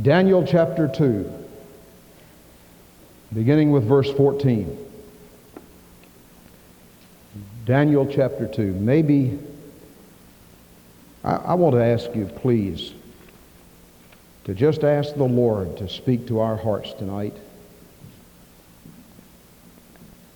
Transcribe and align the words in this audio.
Daniel 0.00 0.44
chapter 0.46 0.88
2, 0.88 1.32
beginning 3.32 3.72
with 3.72 3.84
verse 3.84 4.10
14. 4.12 4.76
Daniel 7.64 8.06
chapter 8.06 8.46
2. 8.46 8.74
Maybe 8.74 9.38
I, 11.24 11.36
I 11.36 11.54
want 11.54 11.76
to 11.76 11.82
ask 11.82 12.14
you, 12.14 12.26
please, 12.26 12.92
to 14.44 14.52
just 14.52 14.84
ask 14.84 15.14
the 15.14 15.24
Lord 15.24 15.78
to 15.78 15.88
speak 15.88 16.26
to 16.26 16.40
our 16.40 16.58
hearts 16.58 16.92
tonight. 16.92 17.34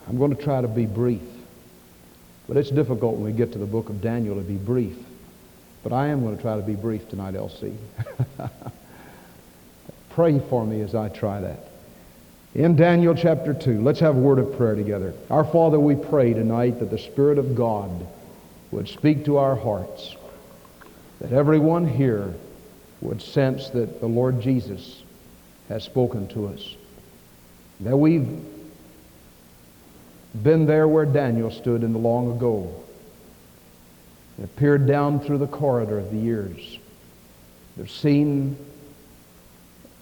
I'm 0.09 0.17
going 0.17 0.35
to 0.35 0.43
try 0.43 0.63
to 0.63 0.69
be 0.69 0.87
brief, 0.87 1.21
but 2.49 2.57
it's 2.57 2.71
difficult 2.71 3.17
when 3.17 3.25
we 3.25 3.33
get 3.33 3.53
to 3.53 3.59
the 3.59 3.67
book 3.67 3.91
of 3.91 4.01
Daniel 4.01 4.37
to 4.37 4.41
be 4.41 4.57
brief. 4.57 4.97
But 5.83 5.93
I 5.93 6.07
am 6.07 6.23
going 6.23 6.35
to 6.35 6.43
try 6.43 6.57
to 6.57 6.63
be 6.63 6.77
brief 6.77 7.11
tonight, 7.11 7.35
Elsie. 7.35 7.77
Pray 10.11 10.39
for 10.39 10.67
me 10.67 10.81
as 10.81 10.95
I 10.95 11.09
try 11.09 11.41
that. 11.41 11.69
In 12.55 12.75
Daniel 12.75 13.15
chapter 13.15 13.55
2, 13.55 13.81
let's 13.81 14.01
have 14.01 14.17
a 14.17 14.21
word 14.21 14.41
of 14.41 14.57
prayer 14.57 14.75
together. 14.75 15.15
Our 15.31 15.45
Father, 15.45 15.79
we 15.79 15.95
pray 15.95 16.35
tonight 16.35 16.81
that 16.81 16.91
the 16.91 16.99
Spirit 16.99 17.39
of 17.39 17.55
God 17.55 18.07
would 18.73 18.89
speak 18.89 19.25
to 19.27 19.37
our 19.37 19.55
hearts, 19.55 20.17
that 21.21 21.33
everyone 21.33 21.87
here 21.87 22.35
would 23.01 23.23
sense 23.23 23.71
that 23.71 24.01
the 24.01 24.07
Lord 24.07 24.41
Jesus 24.41 25.03
has 25.69 25.85
spoken 25.85 26.27
to 26.29 26.49
us, 26.49 26.75
that 27.81 27.97
we've 27.97 28.29
been 30.43 30.67
there 30.67 30.89
where 30.89 31.07
Daniel 31.07 31.53
stood 31.53 31.85
in 31.85 31.93
the 31.93 31.99
long 31.99 32.33
ago, 32.33 32.75
and 34.39 34.57
peered 34.57 34.87
down 34.87 35.21
through 35.21 35.39
the 35.39 35.47
corridor 35.47 35.99
of 35.99 36.11
the 36.11 36.19
years. 36.19 36.79
They've 37.77 37.91
seen 37.91 38.57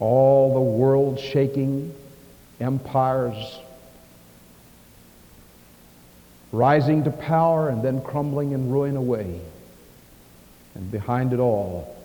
all 0.01 0.55
the 0.55 0.61
world 0.61 1.19
shaking 1.19 1.95
empires 2.61 3.59
rising 6.53 7.05
to 7.05 7.11
power 7.11 7.69
and 7.69 7.83
then 7.83 8.01
crumbling 8.03 8.55
and 8.55 8.73
ruin 8.73 8.97
away. 8.97 9.41
And 10.75 10.91
behind 10.91 11.33
it 11.33 11.41
all 11.41 11.97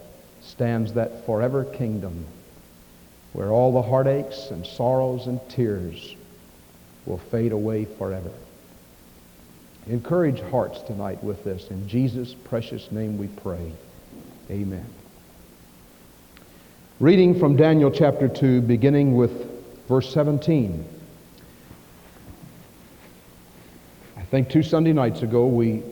stands 0.42 0.94
that 0.94 1.26
forever 1.26 1.64
kingdom 1.64 2.26
where 3.34 3.50
all 3.50 3.72
the 3.72 3.81
heartaches 3.81 4.52
and 4.52 4.66
sorrows 4.66 5.28
and 5.28 5.40
tears 5.50 6.16
will 7.06 7.18
fade 7.18 7.52
away 7.52 7.86
forever. 7.86 8.31
Encourage 9.88 10.40
hearts 10.40 10.81
tonight 10.84 11.23
with 11.23 11.44
this. 11.44 11.70
In 11.70 11.88
Jesus' 11.88 12.34
precious 12.34 12.92
name 12.92 13.18
we 13.18 13.28
pray. 13.28 13.72
Amen. 14.50 14.86
Reading 17.04 17.38
from 17.38 17.58
Daniel 17.58 17.92
chapter 17.92 18.30
2, 18.30 18.62
beginning 18.62 19.18
with 19.18 19.46
verse 19.90 20.14
17. 20.14 20.86
I 24.16 24.22
think 24.22 24.50
two 24.50 24.64
Sunday 24.64 24.94
nights 24.94 25.22
ago, 25.22 25.46
we, 25.46 25.84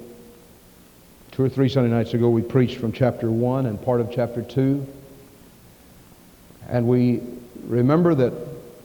two 1.32 1.44
or 1.44 1.50
three 1.50 1.67
Sunday 1.67 1.89
nights 1.89 2.14
ago, 2.14 2.30
we 2.30 2.42
preached 2.42 2.78
from 2.78 2.94
chapter 2.94 3.30
1 3.30 3.66
and 3.66 3.84
part 3.84 4.00
of 4.00 4.09
chapter 4.09 4.42
2. 4.42 4.88
And 6.70 6.88
we 6.88 7.20
remember 7.66 8.16
that 8.16 8.32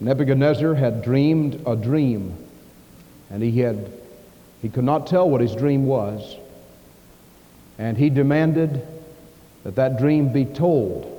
Nebuchadnezzar 0.00 0.74
had 0.74 1.04
dreamed 1.04 1.62
a 1.64 1.77
dream, 1.77 2.36
and 3.30 3.41
he 3.41 3.60
had 3.60 3.92
he 4.62 4.69
could 4.69 4.82
not 4.82 5.06
tell 5.06 5.30
what 5.30 5.41
his 5.41 5.54
dream 5.54 5.86
was, 5.86 6.34
and 7.78 7.97
he 7.97 8.10
demanded 8.10 8.84
that 9.62 9.77
that 9.77 10.00
dream 10.00 10.32
be 10.32 10.44
told. 10.44 11.16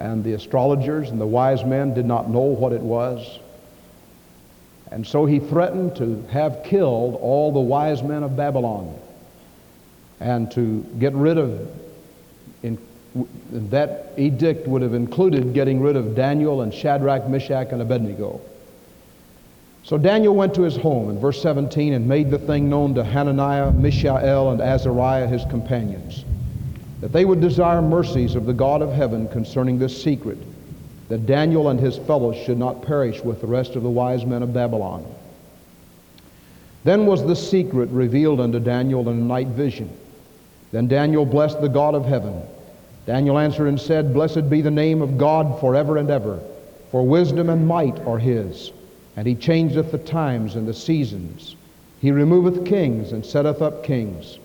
And 0.00 0.24
the 0.24 0.32
astrologers 0.32 1.10
and 1.10 1.20
the 1.20 1.26
wise 1.26 1.62
men 1.62 1.92
did 1.92 2.06
not 2.06 2.30
know 2.30 2.40
what 2.40 2.72
it 2.72 2.80
was. 2.80 3.38
And 4.90 5.06
so 5.06 5.26
he 5.26 5.38
threatened 5.38 5.96
to 5.96 6.24
have 6.30 6.64
killed 6.64 7.16
all 7.20 7.52
the 7.52 7.60
wise 7.60 8.02
men 8.02 8.22
of 8.22 8.34
Babylon 8.34 8.98
and 10.18 10.50
to 10.52 10.80
get 10.98 11.12
rid 11.12 11.38
of, 11.38 11.70
in, 12.62 12.78
that 13.50 14.12
edict 14.16 14.66
would 14.66 14.82
have 14.82 14.94
included 14.94 15.52
getting 15.52 15.80
rid 15.80 15.96
of 15.96 16.16
Daniel 16.16 16.62
and 16.62 16.72
Shadrach, 16.72 17.28
Meshach, 17.28 17.68
and 17.70 17.82
Abednego. 17.82 18.40
So 19.82 19.96
Daniel 19.96 20.34
went 20.34 20.54
to 20.54 20.62
his 20.62 20.76
home 20.76 21.10
in 21.10 21.20
verse 21.20 21.40
17 21.40 21.92
and 21.92 22.08
made 22.08 22.30
the 22.30 22.38
thing 22.38 22.68
known 22.68 22.94
to 22.94 23.04
Hananiah, 23.04 23.70
Mishael, 23.72 24.50
and 24.50 24.60
Azariah, 24.60 25.26
his 25.26 25.44
companions 25.46 26.24
that 27.00 27.12
they 27.12 27.24
would 27.24 27.40
desire 27.40 27.80
mercies 27.80 28.34
of 28.34 28.46
the 28.46 28.52
God 28.52 28.82
of 28.82 28.92
heaven 28.92 29.28
concerning 29.28 29.78
this 29.78 30.02
secret, 30.02 30.38
that 31.08 31.26
Daniel 31.26 31.68
and 31.68 31.80
his 31.80 31.96
fellows 31.96 32.36
should 32.36 32.58
not 32.58 32.82
perish 32.82 33.20
with 33.22 33.40
the 33.40 33.46
rest 33.46 33.74
of 33.74 33.82
the 33.82 33.90
wise 33.90 34.24
men 34.24 34.42
of 34.42 34.52
Babylon. 34.52 35.04
Then 36.84 37.06
was 37.06 37.24
the 37.24 37.36
secret 37.36 37.90
revealed 37.90 38.40
unto 38.40 38.58
Daniel 38.58 39.08
in 39.08 39.18
a 39.18 39.22
night 39.22 39.48
vision. 39.48 39.90
Then 40.72 40.88
Daniel 40.88 41.26
blessed 41.26 41.60
the 41.60 41.68
God 41.68 41.94
of 41.94 42.06
heaven. 42.06 42.42
Daniel 43.06 43.38
answered 43.38 43.66
and 43.66 43.80
said, 43.80 44.14
Blessed 44.14 44.48
be 44.48 44.60
the 44.60 44.70
name 44.70 45.02
of 45.02 45.18
God 45.18 45.58
forever 45.60 45.96
and 45.96 46.10
ever, 46.10 46.40
for 46.90 47.06
wisdom 47.06 47.50
and 47.50 47.66
might 47.66 47.98
are 48.00 48.18
his. 48.18 48.72
And 49.16 49.26
he 49.26 49.34
changeth 49.34 49.90
the 49.90 49.98
times 49.98 50.54
and 50.54 50.68
the 50.68 50.74
seasons. 50.74 51.56
He 52.00 52.12
removeth 52.12 52.64
kings 52.64 53.12
and 53.12 53.26
setteth 53.26 53.60
up 53.60 53.84
kings. 53.84 54.38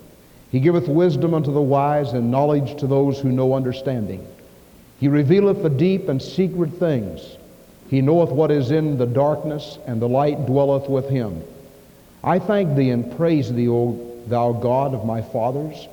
He 0.56 0.62
giveth 0.62 0.88
wisdom 0.88 1.34
unto 1.34 1.52
the 1.52 1.60
wise 1.60 2.14
and 2.14 2.32
knowledge 2.32 2.80
to 2.80 2.88
those 2.88 3.20
who 3.20 3.30
know 3.30 3.56
understanding. 3.56 4.26
He 5.02 5.10
revealeth 5.10 5.62
the 5.62 5.70
deep 5.70 6.08
and 6.08 6.22
secret 6.22 6.70
things. 6.76 7.36
He 7.90 8.00
knoweth 8.00 8.30
what 8.30 8.52
is 8.52 8.72
in 8.72 8.98
the 8.98 9.06
darkness, 9.06 9.78
and 9.86 10.02
the 10.02 10.08
light 10.08 10.46
dwelleth 10.46 10.90
with 10.90 11.10
him. 11.10 11.44
I 12.24 12.40
thank 12.40 12.74
thee 12.74 12.92
and 12.92 13.18
praise 13.18 13.52
thee, 13.52 13.68
O 13.68 14.00
thou 14.28 14.54
God 14.54 14.94
of 14.94 15.04
my 15.04 15.22
fathers, 15.22 15.90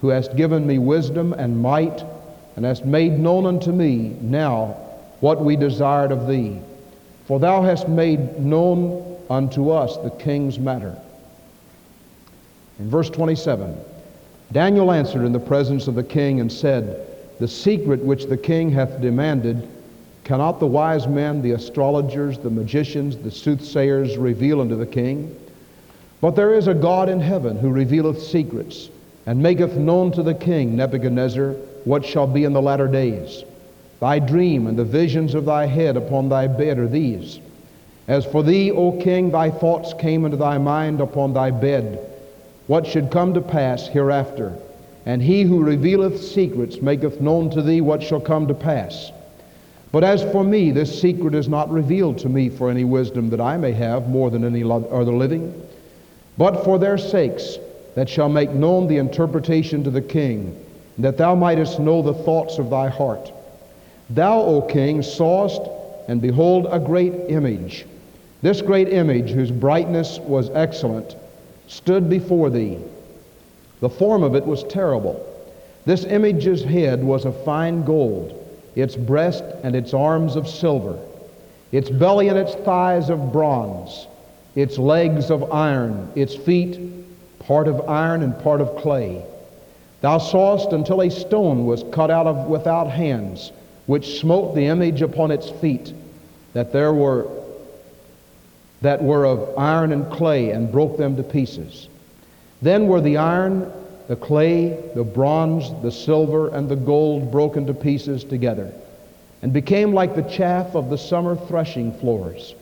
who 0.00 0.10
hast 0.10 0.36
given 0.36 0.64
me 0.64 0.78
wisdom 0.78 1.32
and 1.32 1.60
might, 1.60 2.04
and 2.54 2.64
hast 2.64 2.84
made 2.84 3.18
known 3.18 3.46
unto 3.46 3.72
me 3.72 4.16
now 4.20 4.76
what 5.18 5.44
we 5.44 5.56
desired 5.56 6.12
of 6.12 6.28
thee. 6.28 6.60
For 7.26 7.40
thou 7.40 7.62
hast 7.62 7.88
made 7.88 8.38
known 8.38 9.18
unto 9.28 9.70
us 9.70 9.96
the 9.96 10.10
king's 10.10 10.60
matter. 10.60 10.96
In 12.78 12.88
verse 12.88 13.10
27, 13.10 13.76
Daniel 14.52 14.92
answered 14.92 15.24
in 15.24 15.32
the 15.32 15.40
presence 15.40 15.88
of 15.88 15.94
the 15.94 16.02
king 16.02 16.40
and 16.40 16.50
said, 16.52 17.06
The 17.40 17.48
secret 17.48 18.04
which 18.04 18.26
the 18.26 18.36
king 18.36 18.70
hath 18.70 19.00
demanded, 19.00 19.66
cannot 20.22 20.60
the 20.60 20.66
wise 20.66 21.08
men, 21.08 21.42
the 21.42 21.52
astrologers, 21.52 22.38
the 22.38 22.50
magicians, 22.50 23.16
the 23.16 23.30
soothsayers 23.30 24.16
reveal 24.16 24.60
unto 24.60 24.76
the 24.76 24.86
king? 24.86 25.34
But 26.20 26.36
there 26.36 26.54
is 26.54 26.68
a 26.68 26.74
God 26.74 27.08
in 27.08 27.20
heaven 27.20 27.58
who 27.58 27.70
revealeth 27.70 28.22
secrets, 28.22 28.90
and 29.26 29.42
maketh 29.42 29.76
known 29.76 30.12
to 30.12 30.22
the 30.22 30.34
king, 30.34 30.76
Nebuchadnezzar, 30.76 31.52
what 31.84 32.04
shall 32.04 32.26
be 32.26 32.44
in 32.44 32.52
the 32.52 32.62
latter 32.62 32.88
days. 32.88 33.44
Thy 34.00 34.18
dream 34.18 34.66
and 34.66 34.78
the 34.78 34.84
visions 34.84 35.34
of 35.34 35.46
thy 35.46 35.66
head 35.66 35.96
upon 35.96 36.28
thy 36.28 36.46
bed 36.46 36.78
are 36.78 36.88
these. 36.88 37.40
As 38.06 38.24
for 38.24 38.42
thee, 38.42 38.70
O 38.70 38.92
king, 38.92 39.30
thy 39.30 39.50
thoughts 39.50 39.94
came 39.94 40.24
into 40.24 40.36
thy 40.36 40.58
mind 40.58 41.00
upon 41.00 41.32
thy 41.32 41.50
bed 41.50 41.98
what 42.66 42.86
should 42.86 43.10
come 43.10 43.34
to 43.34 43.40
pass 43.40 43.86
hereafter. 43.88 44.56
And 45.06 45.20
he 45.20 45.42
who 45.42 45.62
revealeth 45.62 46.22
secrets 46.22 46.80
maketh 46.80 47.20
known 47.20 47.50
to 47.50 47.62
thee 47.62 47.80
what 47.80 48.02
shall 48.02 48.20
come 48.20 48.48
to 48.48 48.54
pass. 48.54 49.12
But 49.92 50.02
as 50.02 50.22
for 50.32 50.42
me, 50.42 50.70
this 50.70 51.00
secret 51.00 51.34
is 51.34 51.48
not 51.48 51.70
revealed 51.70 52.18
to 52.18 52.28
me 52.28 52.48
for 52.48 52.70
any 52.70 52.84
wisdom 52.84 53.30
that 53.30 53.40
I 53.40 53.56
may 53.56 53.72
have 53.72 54.08
more 54.08 54.30
than 54.30 54.44
any 54.44 54.62
other 54.64 55.12
living, 55.12 55.62
but 56.36 56.64
for 56.64 56.78
their 56.78 56.98
sakes 56.98 57.58
that 57.94 58.08
shall 58.08 58.28
make 58.28 58.50
known 58.50 58.88
the 58.88 58.96
interpretation 58.96 59.84
to 59.84 59.90
the 59.90 60.02
king, 60.02 60.58
that 60.98 61.16
thou 61.16 61.34
mightest 61.34 61.78
know 61.78 62.02
the 62.02 62.14
thoughts 62.14 62.58
of 62.58 62.70
thy 62.70 62.88
heart. 62.88 63.30
Thou, 64.10 64.40
O 64.40 64.62
king, 64.62 65.02
sawest, 65.02 65.60
and 66.08 66.20
behold, 66.20 66.66
a 66.70 66.80
great 66.80 67.12
image. 67.28 67.86
This 68.42 68.62
great 68.62 68.88
image, 68.88 69.30
whose 69.30 69.50
brightness 69.50 70.18
was 70.18 70.50
excellent, 70.50 71.14
stood 71.66 72.08
before 72.08 72.50
thee. 72.50 72.78
The 73.80 73.90
form 73.90 74.22
of 74.22 74.34
it 74.34 74.46
was 74.46 74.64
terrible. 74.64 75.24
This 75.84 76.04
image's 76.04 76.62
head 76.62 77.02
was 77.04 77.24
of 77.24 77.44
fine 77.44 77.84
gold, 77.84 78.40
its 78.74 78.96
breast 78.96 79.44
and 79.62 79.76
its 79.76 79.92
arms 79.92 80.36
of 80.36 80.48
silver, 80.48 80.98
its 81.72 81.90
belly 81.90 82.28
and 82.28 82.38
its 82.38 82.54
thighs 82.54 83.10
of 83.10 83.32
bronze, 83.32 84.06
its 84.54 84.78
legs 84.78 85.30
of 85.30 85.52
iron, 85.52 86.10
its 86.14 86.34
feet 86.34 86.78
part 87.40 87.68
of 87.68 87.88
iron 87.88 88.22
and 88.22 88.38
part 88.40 88.60
of 88.60 88.76
clay. 88.76 89.22
Thou 90.00 90.18
sawest 90.18 90.72
until 90.72 91.02
a 91.02 91.10
stone 91.10 91.66
was 91.66 91.84
cut 91.92 92.10
out 92.10 92.26
of 92.26 92.46
without 92.46 92.90
hands, 92.90 93.52
which 93.86 94.18
smote 94.20 94.54
the 94.54 94.66
image 94.66 95.02
upon 95.02 95.30
its 95.30 95.50
feet, 95.50 95.92
that 96.52 96.72
there 96.72 96.92
were 96.92 97.26
that 98.84 99.02
were 99.02 99.24
of 99.24 99.58
iron 99.58 99.92
and 99.92 100.10
clay 100.12 100.50
and 100.50 100.70
broke 100.70 100.96
them 100.96 101.16
to 101.16 101.22
pieces. 101.22 101.88
Then 102.60 102.86
were 102.86 103.00
the 103.00 103.16
iron, 103.16 103.72
the 104.08 104.16
clay, 104.16 104.78
the 104.94 105.04
bronze, 105.04 105.72
the 105.82 105.90
silver, 105.90 106.48
and 106.48 106.68
the 106.68 106.76
gold 106.76 107.32
broken 107.32 107.66
to 107.66 107.74
pieces 107.74 108.24
together. 108.24 108.72
and 109.44 109.52
became 109.52 109.92
like 109.92 110.16
the 110.16 110.22
chaff 110.22 110.74
of 110.74 110.88
the 110.88 110.96
summer 110.96 111.36
threshing 111.36 111.92
floors. 111.98 112.54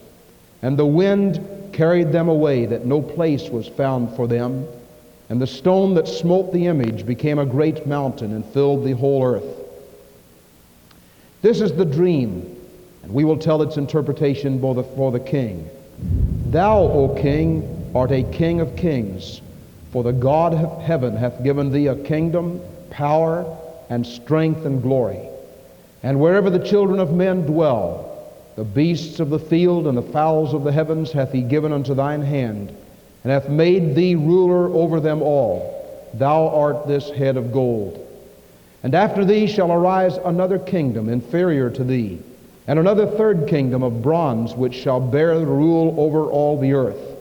And 0.61 0.77
the 0.77 0.85
wind 0.85 1.39
carried 1.71 2.11
them 2.11 2.27
away, 2.27 2.65
that 2.65 2.85
no 2.85 3.01
place 3.01 3.47
was 3.47 3.69
found 3.69 4.13
for 4.17 4.27
them. 4.27 4.67
And 5.29 5.41
the 5.41 5.47
stone 5.47 5.93
that 5.93 6.09
smote 6.09 6.51
the 6.51 6.67
image 6.67 7.05
became 7.05 7.39
a 7.39 7.45
great 7.45 7.87
mountain 7.87 8.33
and 8.33 8.43
filled 8.43 8.83
the 8.83 8.91
whole 8.91 9.23
earth. 9.23 9.45
This 11.41 11.61
is 11.61 11.71
the 11.71 11.85
dream, 11.85 12.53
and 13.01 13.13
we 13.13 13.23
will 13.23 13.37
tell 13.37 13.61
its 13.61 13.77
interpretation 13.77 14.59
for 14.59 15.09
the 15.13 15.21
king. 15.21 15.69
Thou, 16.53 16.81
O 16.83 17.07
king, 17.19 17.91
art 17.95 18.11
a 18.11 18.21
king 18.21 18.61
of 18.61 18.75
kings, 18.75 19.41
for 19.91 20.03
the 20.03 20.13
God 20.13 20.53
of 20.53 20.83
heaven 20.83 21.17
hath 21.17 21.43
given 21.43 21.71
thee 21.71 21.87
a 21.87 21.95
kingdom, 21.95 22.61
power, 22.91 23.57
and 23.89 24.05
strength 24.05 24.63
and 24.63 24.79
glory. 24.79 25.17
And 26.03 26.19
wherever 26.19 26.51
the 26.51 26.63
children 26.63 26.99
of 26.99 27.11
men 27.11 27.47
dwell, 27.47 28.29
the 28.55 28.63
beasts 28.63 29.19
of 29.19 29.31
the 29.31 29.39
field 29.39 29.87
and 29.87 29.97
the 29.97 30.03
fowls 30.03 30.53
of 30.53 30.63
the 30.63 30.71
heavens 30.71 31.11
hath 31.11 31.31
he 31.31 31.41
given 31.41 31.73
unto 31.73 31.95
thine 31.95 32.21
hand, 32.21 32.69
and 33.23 33.31
hath 33.31 33.49
made 33.49 33.95
thee 33.95 34.13
ruler 34.13 34.67
over 34.67 34.99
them 34.99 35.23
all. 35.23 36.11
Thou 36.13 36.49
art 36.49 36.87
this 36.87 37.09
head 37.09 37.35
of 37.35 37.51
gold. 37.51 37.99
And 38.83 38.93
after 38.93 39.25
thee 39.25 39.47
shall 39.47 39.71
arise 39.71 40.17
another 40.17 40.59
kingdom 40.59 41.09
inferior 41.09 41.71
to 41.71 41.83
thee, 41.83 42.19
and 42.67 42.79
another 42.79 43.05
third 43.05 43.47
kingdom 43.47 43.83
of 43.83 44.01
bronze, 44.01 44.53
which 44.53 44.73
shall 44.73 44.99
bear 44.99 45.37
rule 45.39 45.95
over 45.97 46.25
all 46.25 46.59
the 46.59 46.73
earth. 46.73 47.17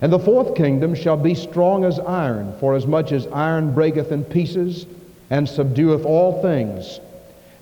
And 0.00 0.12
the 0.12 0.18
fourth 0.18 0.54
kingdom 0.54 0.94
shall 0.94 1.16
be 1.16 1.34
strong 1.34 1.84
as 1.84 1.98
iron, 1.98 2.54
for 2.58 2.74
as 2.74 2.86
much 2.86 3.12
as 3.12 3.26
iron 3.28 3.72
breaketh 3.74 4.12
in 4.12 4.24
pieces, 4.24 4.86
and 5.30 5.46
subdueth 5.46 6.04
all 6.04 6.42
things 6.42 7.00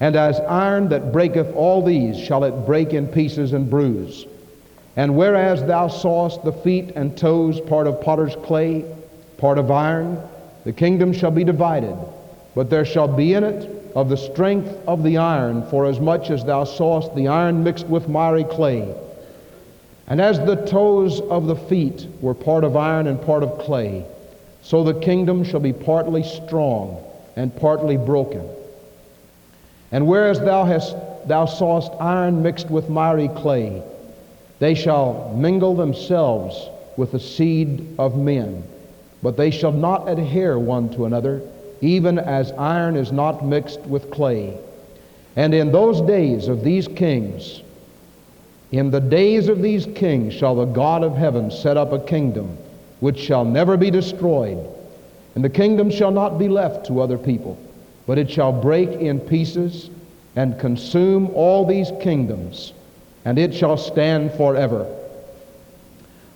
and 0.01 0.15
as 0.15 0.39
iron 0.41 0.89
that 0.91 1.13
breaketh 1.13 1.53
all 1.55 1.83
these 1.85 2.19
shall 2.19 2.45
it 2.45 2.67
break 2.67 2.93
in 2.93 3.07
pieces 3.09 3.53
and 3.53 3.69
bruise. 3.69 4.27
And 4.97 5.17
whereas 5.17 5.65
thou 5.65 5.89
sawest 5.89 6.45
the 6.45 6.53
feet 6.53 6.93
and 6.95 7.17
toes 7.17 7.61
part 7.61 7.87
of 7.87 8.01
potter's 8.01 8.37
clay, 8.37 8.85
part 9.39 9.59
of 9.59 9.71
iron, 9.71 10.21
the 10.65 10.73
kingdom 10.73 11.13
shall 11.13 11.31
be 11.31 11.45
divided, 11.45 11.97
but 12.55 12.71
there 12.71 12.85
shall 12.85 13.09
be 13.09 13.35
in 13.35 13.45
it 13.45 13.78
of 13.95 14.09
the 14.09 14.17
strength 14.17 14.75
of 14.87 15.03
the 15.03 15.17
iron, 15.17 15.63
for 15.71 15.87
as 15.87 16.01
much 16.01 16.31
as 16.31 16.45
thou 16.45 16.65
sawest 16.65 17.15
the 17.15 17.29
iron 17.29 17.65
mixed 17.65 17.87
with 17.87 18.09
miry 18.09 18.45
clay. 18.45 18.95
And 20.07 20.21
as 20.21 20.39
the 20.39 20.57
toes 20.57 21.21
of 21.21 21.47
the 21.47 21.57
feet 21.57 22.07
were 22.21 22.35
part 22.35 22.65
of 22.65 22.77
iron 22.77 23.07
and 23.07 23.21
part 23.21 23.43
of 23.43 23.59
clay, 23.59 24.05
so 24.63 24.83
the 24.83 24.99
kingdom 25.01 25.45
shall 25.45 25.61
be 25.61 25.73
partly 25.73 26.23
strong 26.23 27.05
and 27.37 27.55
partly 27.57 27.97
broken. 27.97 28.49
And 29.93 30.07
whereas 30.07 30.41
thou, 30.41 30.65
hast, 30.65 30.97
thou 31.27 31.47
sawest 31.47 31.93
iron 32.01 32.43
mixed 32.43 32.71
with 32.71 32.89
miry 32.89 33.29
clay, 33.29 33.83
they 34.59 34.75
shall 34.75 35.35
mingle 35.37 35.75
themselves 35.75 36.69
with 36.97 37.13
the 37.13 37.21
seed 37.21 37.95
of 37.99 38.19
men, 38.19 38.65
but 39.23 39.37
they 39.37 39.51
shall 39.51 39.73
not 39.73 40.09
adhere 40.09 40.59
one 40.59 40.91
to 40.91 41.05
another, 41.05 41.43
even 41.81 42.19
as 42.19 42.53
iron 42.53 42.97
is 42.97 43.13
not 43.13 43.45
mixed 43.45 43.81
with 43.81 44.11
clay. 44.11 44.57
And 45.37 45.55
in 45.55 45.73
those 45.73 46.01
days 46.01 46.49
of 46.49 46.65
these 46.65 46.89
kings, 46.89 47.63
in 48.73 48.91
the 48.91 49.01
days 49.01 49.49
of 49.49 49.63
these 49.63 49.87
kings 49.95 50.35
shall 50.35 50.57
the 50.57 50.65
God 50.65 51.03
of 51.05 51.17
heaven 51.17 51.51
set 51.51 51.77
up 51.77 51.93
a 51.93 51.99
kingdom 51.99 52.57
which 53.01 53.19
shall 53.19 53.45
never 53.45 53.77
be 53.77 53.91
destroyed, 53.91 54.59
and 55.35 55.45
the 55.45 55.49
kingdom 55.49 55.91
shall 55.91 56.11
not 56.11 56.39
be 56.39 56.49
left 56.49 56.87
to 56.87 57.01
other 57.01 57.17
people 57.17 57.59
but 58.09 58.17
it 58.17 58.31
shall 58.31 58.53
break 58.53 58.89
in 58.89 59.21
pieces 59.21 59.91
and 60.35 60.59
consume 60.59 61.29
all 61.35 61.67
these 61.67 61.93
kingdoms, 62.01 62.73
and 63.27 63.39
it 63.39 63.53
shall 63.53 63.77
stand 63.77 64.33
forever. 64.33 64.87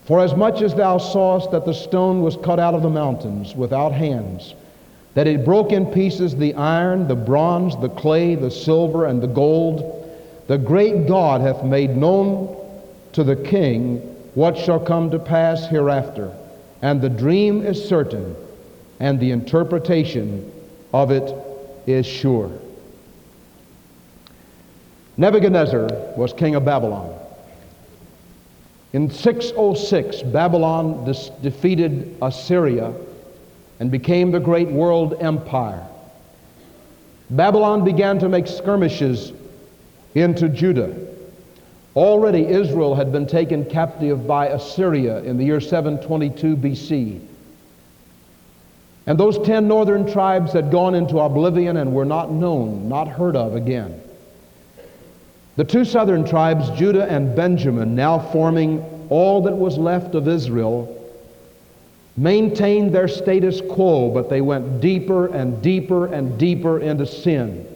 For 0.05 0.21
as 0.21 0.35
much 0.35 0.61
as 0.61 0.75
thou 0.75 0.99
sawest 0.99 1.51
that 1.53 1.65
the 1.65 1.73
stone 1.73 2.21
was 2.21 2.37
cut 2.37 2.61
out 2.61 2.75
of 2.75 2.83
the 2.83 2.91
mountains 2.91 3.55
without 3.57 3.93
hands, 3.93 4.55
that 5.15 5.27
it 5.27 5.45
broke 5.45 5.73
in 5.73 5.87
pieces 5.87 6.37
the 6.37 6.55
iron, 6.55 7.07
the 7.07 7.15
bronze, 7.15 7.77
the 7.81 7.89
clay, 7.89 8.35
the 8.35 8.51
silver, 8.51 9.07
and 9.07 9.23
the 9.23 9.27
gold, 9.27 10.09
the 10.47 10.59
great 10.59 11.07
God 11.07 11.41
hath 11.41 11.65
made 11.65 11.97
known 11.97 12.57
to 13.13 13.23
the 13.23 13.37
king 13.37 13.99
what 14.35 14.57
shall 14.57 14.81
come 14.81 15.11
to 15.11 15.19
pass 15.19 15.67
hereafter. 15.67 16.35
And 16.81 17.01
the 17.01 17.11
dream 17.11 17.65
is 17.65 17.87
certain, 17.87 18.35
and 19.01 19.21
the 19.21 19.31
interpretation 19.31 20.51
of 20.95 21.11
it 21.11 21.35
is 21.87 22.07
sure. 22.07 22.51
Nebuchadnezzar 25.19 25.89
was 26.17 26.33
king 26.33 26.55
of 26.55 26.65
Babylon. 26.65 27.19
In 28.95 29.11
606, 29.11 30.23
Babylon 30.23 31.05
dis- 31.05 31.31
defeated 31.43 32.17
Assyria 32.23 32.93
and 33.83 33.91
became 33.91 34.31
the 34.31 34.39
great 34.39 34.71
world 34.71 35.17
empire. 35.19 35.85
Babylon 37.31 37.85
began 37.85 38.17
to 38.21 38.29
make 38.29 38.47
skirmishes 38.47 39.33
into 40.15 40.49
Judah. 40.49 40.95
Already 41.97 42.47
Israel 42.47 42.95
had 42.95 43.11
been 43.11 43.27
taken 43.27 43.65
captive 43.65 44.25
by 44.25 44.47
Assyria 44.47 45.25
in 45.25 45.37
the 45.37 45.45
year 45.45 45.61
722 45.61 46.57
BC. 46.57 47.27
And 49.07 49.19
those 49.19 49.37
ten 49.45 49.67
northern 49.67 50.09
tribes 50.09 50.53
had 50.53 50.71
gone 50.71 50.95
into 50.95 51.19
oblivion 51.19 51.79
and 51.79 51.93
were 51.93 52.05
not 52.05 52.31
known, 52.31 52.89
not 52.89 53.09
heard 53.09 53.35
of 53.35 53.57
again. 53.57 54.01
The 55.57 55.65
two 55.65 55.85
southern 55.85 56.25
tribes, 56.25 56.71
Judah 56.79 57.11
and 57.11 57.35
Benjamin, 57.35 57.97
now 57.97 58.21
forming 58.31 59.09
all 59.09 59.43
that 59.43 59.57
was 59.57 59.77
left 59.77 60.15
of 60.15 60.29
Israel, 60.29 61.02
maintained 62.17 62.95
their 62.95 63.09
status 63.09 63.61
quo, 63.71 64.11
but 64.11 64.29
they 64.29 64.41
went 64.41 64.81
deeper 64.81 65.29
and 65.29 65.63
deeper 65.63 66.07
and 66.07 66.39
deeper 66.39 66.79
into 66.81 67.07
sin. 67.07 67.67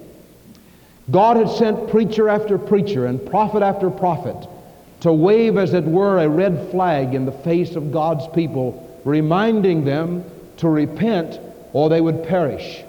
God 1.10 1.36
had 1.36 1.48
sent 1.50 1.88
preacher 1.88 2.28
after 2.28 2.58
preacher 2.58 3.06
and 3.06 3.24
prophet 3.24 3.62
after 3.62 3.90
prophet 3.90 4.36
to 5.00 5.12
wave, 5.12 5.56
as 5.56 5.72
it 5.72 5.84
were, 5.84 6.18
a 6.18 6.28
red 6.28 6.70
flag 6.70 7.14
in 7.14 7.26
the 7.26 7.32
face 7.32 7.76
of 7.76 7.92
God's 7.92 8.26
people, 8.28 9.00
reminding 9.04 9.84
them 9.84 10.24
to 10.58 10.68
repent 10.68 11.38
or 11.72 11.88
they 11.88 12.00
would 12.00 12.24
perish. 12.24 12.82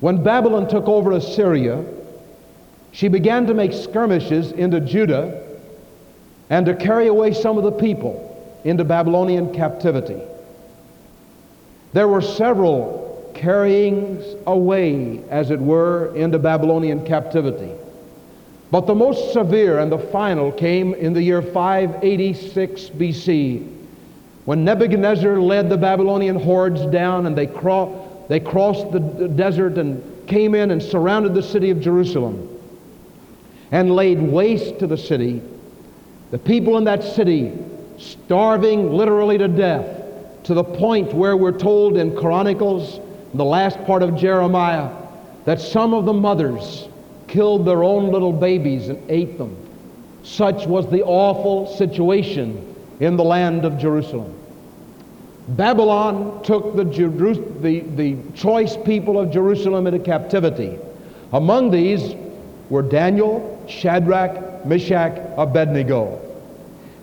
When 0.00 0.22
Babylon 0.22 0.68
took 0.68 0.88
over 0.88 1.12
Assyria, 1.12 1.84
she 2.92 3.08
began 3.08 3.46
to 3.46 3.54
make 3.54 3.72
skirmishes 3.72 4.52
into 4.52 4.80
Judah 4.80 5.42
and 6.50 6.66
to 6.66 6.74
carry 6.74 7.06
away 7.06 7.32
some 7.34 7.58
of 7.58 7.64
the 7.64 7.72
people 7.72 8.22
into 8.64 8.84
Babylonian 8.84 9.54
captivity. 9.54 10.20
There 11.96 12.08
were 12.08 12.20
several 12.20 13.32
carryings 13.32 14.22
away, 14.46 15.22
as 15.30 15.50
it 15.50 15.58
were, 15.58 16.14
into 16.14 16.38
Babylonian 16.38 17.06
captivity. 17.06 17.72
But 18.70 18.86
the 18.86 18.94
most 18.94 19.32
severe 19.32 19.78
and 19.78 19.90
the 19.90 19.96
final 19.96 20.52
came 20.52 20.92
in 20.92 21.14
the 21.14 21.22
year 21.22 21.40
586 21.40 22.90
BC 22.90 23.72
when 24.44 24.62
Nebuchadnezzar 24.62 25.40
led 25.40 25.70
the 25.70 25.78
Babylonian 25.78 26.38
hordes 26.38 26.84
down 26.84 27.24
and 27.24 27.34
they, 27.34 27.46
cro- 27.46 28.26
they 28.28 28.40
crossed 28.40 28.92
the 28.92 29.00
desert 29.34 29.78
and 29.78 30.02
came 30.28 30.54
in 30.54 30.72
and 30.72 30.82
surrounded 30.82 31.32
the 31.32 31.42
city 31.42 31.70
of 31.70 31.80
Jerusalem 31.80 32.46
and 33.70 33.90
laid 33.90 34.20
waste 34.20 34.80
to 34.80 34.86
the 34.86 34.98
city, 34.98 35.40
the 36.30 36.38
people 36.38 36.76
in 36.76 36.84
that 36.84 37.02
city 37.02 37.54
starving 37.96 38.92
literally 38.92 39.38
to 39.38 39.48
death 39.48 40.02
to 40.46 40.54
the 40.54 40.64
point 40.64 41.12
where 41.12 41.36
we're 41.36 41.58
told 41.58 41.96
in 41.96 42.16
Chronicles, 42.16 42.98
in 43.32 43.38
the 43.38 43.44
last 43.44 43.82
part 43.84 44.04
of 44.04 44.16
Jeremiah, 44.16 44.90
that 45.44 45.60
some 45.60 45.92
of 45.92 46.04
the 46.04 46.12
mothers 46.12 46.88
killed 47.26 47.66
their 47.66 47.82
own 47.82 48.12
little 48.12 48.32
babies 48.32 48.88
and 48.88 49.10
ate 49.10 49.38
them. 49.38 49.56
Such 50.22 50.66
was 50.66 50.88
the 50.88 51.02
awful 51.02 51.66
situation 51.76 52.74
in 53.00 53.16
the 53.16 53.24
land 53.24 53.64
of 53.64 53.76
Jerusalem. 53.76 54.32
Babylon 55.48 56.42
took 56.44 56.76
the, 56.76 56.84
the, 56.84 57.80
the 57.80 58.16
choice 58.34 58.76
people 58.76 59.18
of 59.18 59.32
Jerusalem 59.32 59.88
into 59.88 59.98
captivity. 59.98 60.78
Among 61.32 61.72
these 61.72 62.14
were 62.70 62.82
Daniel, 62.82 63.64
Shadrach, 63.68 64.64
Meshach, 64.64 65.20
Abednego. 65.36 66.20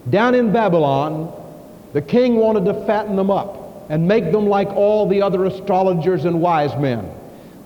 Down 0.09 0.33
in 0.33 0.53
Babylon, 0.53 1.42
the 1.93 2.01
king 2.01 2.35
wanted 2.35 2.65
to 2.65 2.73
fatten 2.85 3.15
them 3.15 3.31
up 3.31 3.85
and 3.89 4.07
make 4.07 4.31
them 4.31 4.47
like 4.47 4.69
all 4.69 5.07
the 5.07 5.21
other 5.21 5.45
astrologers 5.45 6.25
and 6.25 6.41
wise 6.41 6.75
men. 6.77 7.09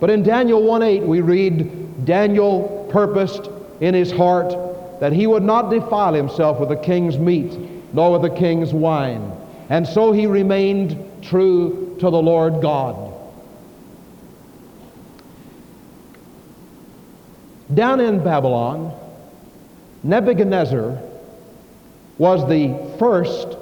But 0.00 0.10
in 0.10 0.22
Daniel 0.22 0.62
1:8 0.62 1.06
we 1.06 1.20
read 1.20 2.04
Daniel 2.04 2.86
purposed 2.90 3.48
in 3.80 3.94
his 3.94 4.12
heart 4.12 4.54
that 5.00 5.12
he 5.12 5.26
would 5.26 5.42
not 5.42 5.70
defile 5.70 6.14
himself 6.14 6.60
with 6.60 6.68
the 6.68 6.76
king's 6.76 7.18
meat 7.18 7.56
nor 7.92 8.12
with 8.12 8.22
the 8.22 8.36
king's 8.36 8.72
wine. 8.72 9.32
And 9.70 9.86
so 9.86 10.12
he 10.12 10.26
remained 10.26 10.98
true 11.22 11.96
to 12.00 12.10
the 12.10 12.22
Lord 12.22 12.60
God. 12.60 12.96
Down 17.72 18.00
in 18.00 18.22
Babylon, 18.24 18.92
Nebuchadnezzar 20.02 20.98
was 22.16 22.48
the 22.48 22.74
first 22.98 23.56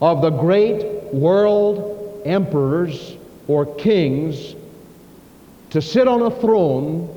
of 0.00 0.22
the 0.22 0.30
great 0.30 0.84
world 1.12 2.22
emperors 2.24 3.16
or 3.48 3.66
kings 3.76 4.54
to 5.70 5.80
sit 5.80 6.08
on 6.08 6.22
a 6.22 6.30
throne 6.30 7.12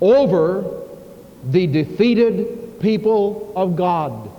over 0.00 0.82
the 1.44 1.66
defeated 1.66 2.80
people 2.80 3.52
of 3.54 3.76
God. 3.76 4.30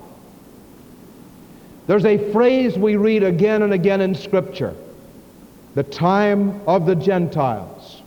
There's 1.88 2.06
a 2.06 2.32
phrase 2.32 2.78
we 2.78 2.96
read 2.96 3.24
again 3.24 3.62
and 3.62 3.74
again 3.74 4.02
in 4.02 4.16
Scripture 4.16 4.76
the 5.76 5.84
time 5.84 6.62
of 6.68 6.86
the 6.86 6.96
Gentiles. 6.96 8.02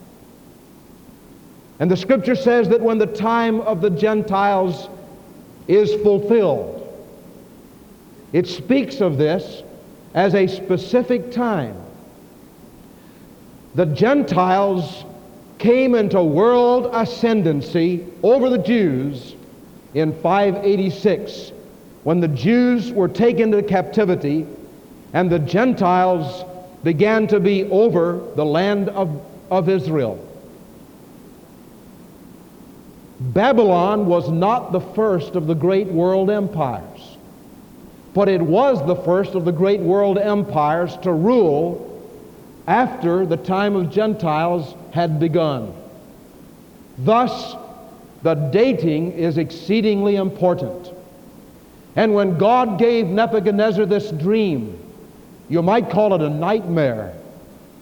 And 1.78 1.90
the 1.90 1.96
Scripture 1.96 2.36
says 2.36 2.68
that 2.68 2.80
when 2.80 2.98
the 2.98 3.06
time 3.06 3.60
of 3.60 3.80
the 3.80 3.90
Gentiles 3.90 4.88
is 5.66 5.92
fulfilled, 6.02 6.75
it 8.36 8.46
speaks 8.46 9.00
of 9.00 9.16
this 9.16 9.62
as 10.12 10.34
a 10.34 10.46
specific 10.46 11.32
time. 11.32 11.74
The 13.74 13.86
Gentiles 13.86 15.06
came 15.56 15.94
into 15.94 16.22
world 16.22 16.90
ascendancy 16.92 18.06
over 18.22 18.50
the 18.50 18.58
Jews 18.58 19.34
in 19.94 20.12
586 20.20 21.52
when 22.04 22.20
the 22.20 22.28
Jews 22.28 22.92
were 22.92 23.08
taken 23.08 23.52
to 23.52 23.62
captivity 23.62 24.46
and 25.14 25.30
the 25.30 25.38
Gentiles 25.38 26.44
began 26.84 27.26
to 27.28 27.40
be 27.40 27.64
over 27.70 28.20
the 28.34 28.44
land 28.44 28.90
of, 28.90 29.18
of 29.50 29.70
Israel. 29.70 30.22
Babylon 33.18 34.04
was 34.04 34.30
not 34.30 34.72
the 34.72 34.80
first 34.80 35.36
of 35.36 35.46
the 35.46 35.54
great 35.54 35.86
world 35.86 36.28
empires, 36.28 36.95
but 38.16 38.30
it 38.30 38.40
was 38.40 38.84
the 38.86 38.96
first 38.96 39.34
of 39.34 39.44
the 39.44 39.52
great 39.52 39.78
world 39.78 40.16
empires 40.16 40.96
to 41.02 41.12
rule 41.12 42.02
after 42.66 43.26
the 43.26 43.36
time 43.36 43.76
of 43.76 43.90
Gentiles 43.90 44.74
had 44.90 45.20
begun. 45.20 45.74
Thus, 46.96 47.54
the 48.22 48.32
dating 48.32 49.12
is 49.12 49.36
exceedingly 49.36 50.16
important. 50.16 50.90
And 51.94 52.14
when 52.14 52.38
God 52.38 52.78
gave 52.78 53.06
Nebuchadnezzar 53.06 53.84
this 53.84 54.10
dream, 54.12 54.78
you 55.50 55.60
might 55.60 55.90
call 55.90 56.14
it 56.14 56.22
a 56.22 56.30
nightmare, 56.30 57.12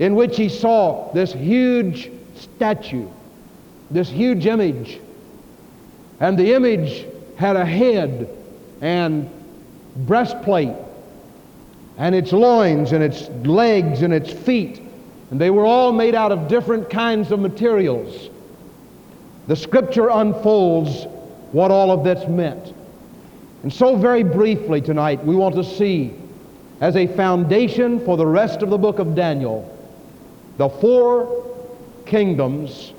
in 0.00 0.17
which 0.17 0.37
he 0.37 0.49
saw 0.49 1.12
this 1.12 1.33
huge 1.33 2.11
statue, 2.35 3.07
this 3.88 4.11
huge 4.11 4.47
image. 4.47 4.99
And 6.19 6.37
the 6.37 6.55
image 6.55 7.07
had 7.37 7.55
a 7.55 7.64
head 7.64 8.29
and 8.81 9.31
breastplate, 9.96 10.74
and 11.96 12.14
its 12.14 12.32
loins, 12.32 12.92
and 12.92 13.02
its 13.02 13.28
legs, 13.46 14.02
and 14.02 14.12
its 14.12 14.32
feet. 14.32 14.80
And 15.30 15.40
they 15.40 15.50
were 15.50 15.64
all 15.64 15.92
made 15.92 16.14
out 16.14 16.32
of 16.32 16.48
different 16.48 16.90
kinds 16.90 17.30
of 17.30 17.40
materials. 17.40 18.30
The 19.46 19.56
scripture 19.56 20.08
unfolds 20.08 21.06
what 21.52 21.70
all 21.70 21.90
of 21.90 22.04
this 22.04 22.28
meant. 22.28 22.74
And 23.62 23.72
so, 23.72 23.96
very 23.96 24.22
briefly 24.22 24.80
tonight, 24.80 25.24
we 25.24 25.34
want 25.34 25.54
to 25.54 25.64
see 25.64 26.14
as 26.80 26.96
a 26.96 27.06
foundation 27.06 28.04
for 28.04 28.16
the 28.16 28.26
rest 28.26 28.62
of 28.62 28.70
the 28.70 28.78
book 28.78 28.98
of 28.98 29.14
Daniel 29.14 29.70
the 30.56 30.68
four 30.68 31.44
kingdoms 32.06 32.92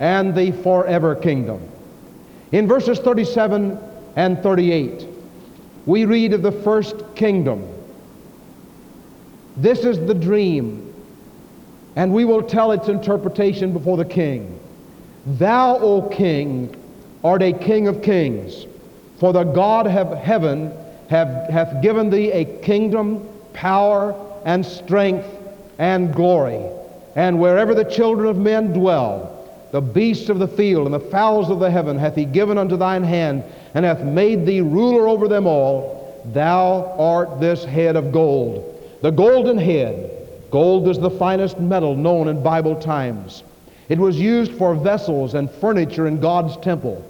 and 0.00 0.34
the 0.34 0.50
forever 0.62 1.14
kingdom. 1.14 1.60
In 2.52 2.66
verses 2.66 2.98
37 2.98 3.78
and 4.16 4.42
38, 4.42 5.06
we 5.86 6.04
read 6.04 6.32
of 6.32 6.42
the 6.42 6.52
first 6.52 6.96
kingdom. 7.14 7.66
This 9.56 9.84
is 9.84 9.98
the 10.06 10.14
dream, 10.14 10.92
and 11.94 12.12
we 12.12 12.24
will 12.24 12.42
tell 12.42 12.72
its 12.72 12.88
interpretation 12.88 13.72
before 13.72 13.96
the 13.96 14.04
king. 14.04 14.60
Thou, 15.26 15.78
O 15.78 16.02
king, 16.02 16.76
art 17.24 17.42
a 17.42 17.52
king 17.52 17.88
of 17.88 18.02
kings 18.02 18.66
for 19.18 19.32
the 19.32 19.44
God 19.44 19.86
of 19.86 20.18
heaven 20.18 20.72
have, 21.08 21.48
hath 21.50 21.82
given 21.82 22.10
thee 22.10 22.30
a 22.32 22.44
kingdom, 22.62 23.26
power, 23.52 24.14
and 24.44 24.64
strength, 24.64 25.26
and 25.78 26.14
glory. 26.14 26.62
And 27.14 27.40
wherever 27.40 27.74
the 27.74 27.84
children 27.84 28.28
of 28.28 28.36
men 28.36 28.72
dwell, 28.72 29.32
the 29.72 29.80
beasts 29.80 30.28
of 30.28 30.38
the 30.38 30.48
field 30.48 30.86
and 30.86 30.94
the 30.94 31.00
fowls 31.00 31.50
of 31.50 31.58
the 31.58 31.70
heaven 31.70 31.98
hath 31.98 32.14
he 32.14 32.24
given 32.24 32.58
unto 32.58 32.76
thine 32.76 33.02
hand, 33.02 33.42
and 33.76 33.84
hath 33.84 34.00
made 34.02 34.46
thee 34.46 34.62
ruler 34.62 35.06
over 35.06 35.28
them 35.28 35.46
all. 35.46 36.22
Thou 36.32 36.96
art 36.98 37.40
this 37.40 37.62
head 37.62 37.94
of 37.94 38.10
gold. 38.10 38.82
The 39.02 39.10
golden 39.10 39.58
head. 39.58 40.12
Gold 40.50 40.88
is 40.88 40.98
the 40.98 41.10
finest 41.10 41.60
metal 41.60 41.94
known 41.94 42.28
in 42.28 42.42
Bible 42.42 42.80
times. 42.80 43.44
It 43.90 43.98
was 43.98 44.18
used 44.18 44.52
for 44.52 44.74
vessels 44.74 45.34
and 45.34 45.50
furniture 45.50 46.06
in 46.06 46.20
God's 46.20 46.56
temple. 46.56 47.04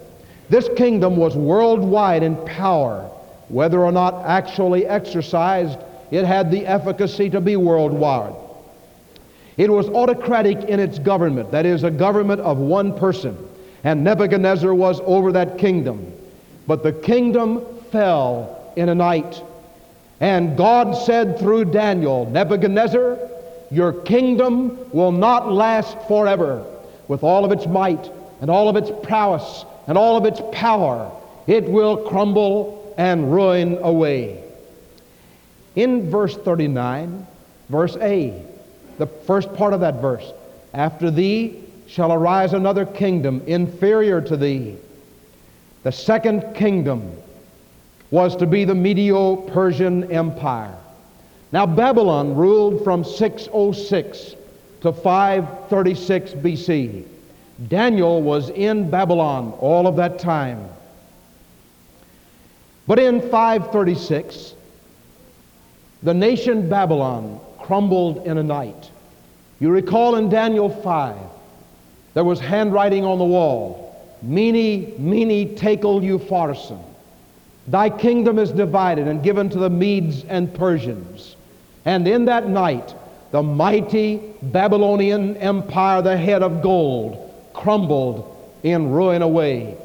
This 0.49 0.67
kingdom 0.75 1.15
was 1.15 1.37
worldwide 1.37 2.21
in 2.21 2.35
power. 2.45 3.09
Whether 3.47 3.79
or 3.79 3.93
not 3.93 4.25
actually 4.25 4.85
exercised, 4.85 5.79
it 6.11 6.25
had 6.25 6.51
the 6.51 6.65
efficacy 6.65 7.29
to 7.29 7.39
be 7.39 7.55
worldwide. 7.55 8.35
It 9.55 9.71
was 9.71 9.87
autocratic 9.87 10.65
in 10.65 10.81
its 10.81 10.99
government, 10.99 11.49
that 11.51 11.65
is, 11.65 11.85
a 11.85 11.91
government 11.91 12.41
of 12.41 12.57
one 12.57 12.93
person. 12.93 13.37
And 13.85 14.03
Nebuchadnezzar 14.03 14.73
was 14.73 14.99
over 15.05 15.31
that 15.31 15.57
kingdom. 15.57 16.11
But 16.67 16.83
the 16.83 16.91
kingdom 16.91 17.65
fell 17.91 18.73
in 18.75 18.89
a 18.89 18.95
night. 18.95 19.41
And 20.19 20.57
God 20.57 20.93
said 20.93 21.39
through 21.39 21.65
Daniel, 21.65 22.29
Nebuchadnezzar, 22.29 23.17
your 23.71 23.93
kingdom 23.93 24.77
will 24.91 25.11
not 25.11 25.51
last 25.51 25.97
forever 26.07 26.65
with 27.07 27.23
all 27.23 27.45
of 27.45 27.51
its 27.51 27.65
might 27.65 28.11
and 28.41 28.49
all 28.49 28.69
of 28.69 28.75
its 28.75 28.91
prowess 29.03 29.65
and 29.87 29.97
all 29.97 30.17
of 30.17 30.25
its 30.25 30.41
power, 30.51 31.11
it 31.47 31.63
will 31.63 31.97
crumble 32.09 32.93
and 32.97 33.31
ruin 33.31 33.77
away. 33.81 34.43
In 35.75 36.09
verse 36.09 36.35
39, 36.35 37.25
verse 37.69 37.95
A, 37.97 38.43
the 38.97 39.07
first 39.07 39.53
part 39.53 39.73
of 39.73 39.81
that 39.81 40.01
verse, 40.01 40.33
after 40.73 41.09
thee 41.09 41.63
shall 41.87 42.11
arise 42.11 42.53
another 42.53 42.85
kingdom 42.85 43.41
inferior 43.47 44.19
to 44.21 44.35
thee. 44.35 44.75
The 45.87 45.93
second 45.93 46.53
kingdom 46.53 47.15
was 48.11 48.35
to 48.35 48.45
be 48.45 48.65
the 48.65 48.75
Medo 48.75 49.37
Persian 49.37 50.11
Empire. 50.11 50.75
Now, 51.53 51.65
Babylon 51.65 52.35
ruled 52.35 52.83
from 52.83 53.05
606 53.05 54.35
to 54.81 54.91
536 54.91 56.31
BC. 56.31 57.05
Daniel 57.69 58.21
was 58.21 58.49
in 58.49 58.89
Babylon 58.89 59.53
all 59.61 59.87
of 59.87 59.95
that 59.95 60.19
time. 60.19 60.67
But 62.85 62.99
in 62.99 63.21
536, 63.21 64.55
the 66.03 66.13
nation 66.13 66.67
Babylon 66.67 67.39
crumbled 67.59 68.27
in 68.27 68.37
a 68.37 68.43
night. 68.43 68.91
You 69.61 69.69
recall 69.69 70.17
in 70.17 70.27
Daniel 70.27 70.69
5, 70.69 71.15
there 72.13 72.25
was 72.25 72.41
handwriting 72.41 73.05
on 73.05 73.19
the 73.19 73.23
wall 73.23 73.86
Mene, 74.21 74.93
Mene, 74.97 75.55
Tekel, 75.55 76.01
Upharsin. 76.01 76.81
Thy 77.67 77.89
kingdom 77.89 78.39
is 78.39 78.51
divided 78.51 79.07
and 79.07 79.21
given 79.21 79.49
to 79.49 79.59
the 79.59 79.69
Medes 79.69 80.23
and 80.25 80.53
Persians. 80.53 81.35
And 81.85 82.07
in 82.07 82.25
that 82.25 82.47
night, 82.47 82.95
the 83.31 83.43
mighty 83.43 84.21
Babylonian 84.41 85.37
empire, 85.37 86.01
the 86.01 86.17
head 86.17 86.43
of 86.43 86.61
gold, 86.61 87.33
crumbled 87.53 88.33
in 88.63 88.89
ruin 88.89 89.21
away. 89.21 89.77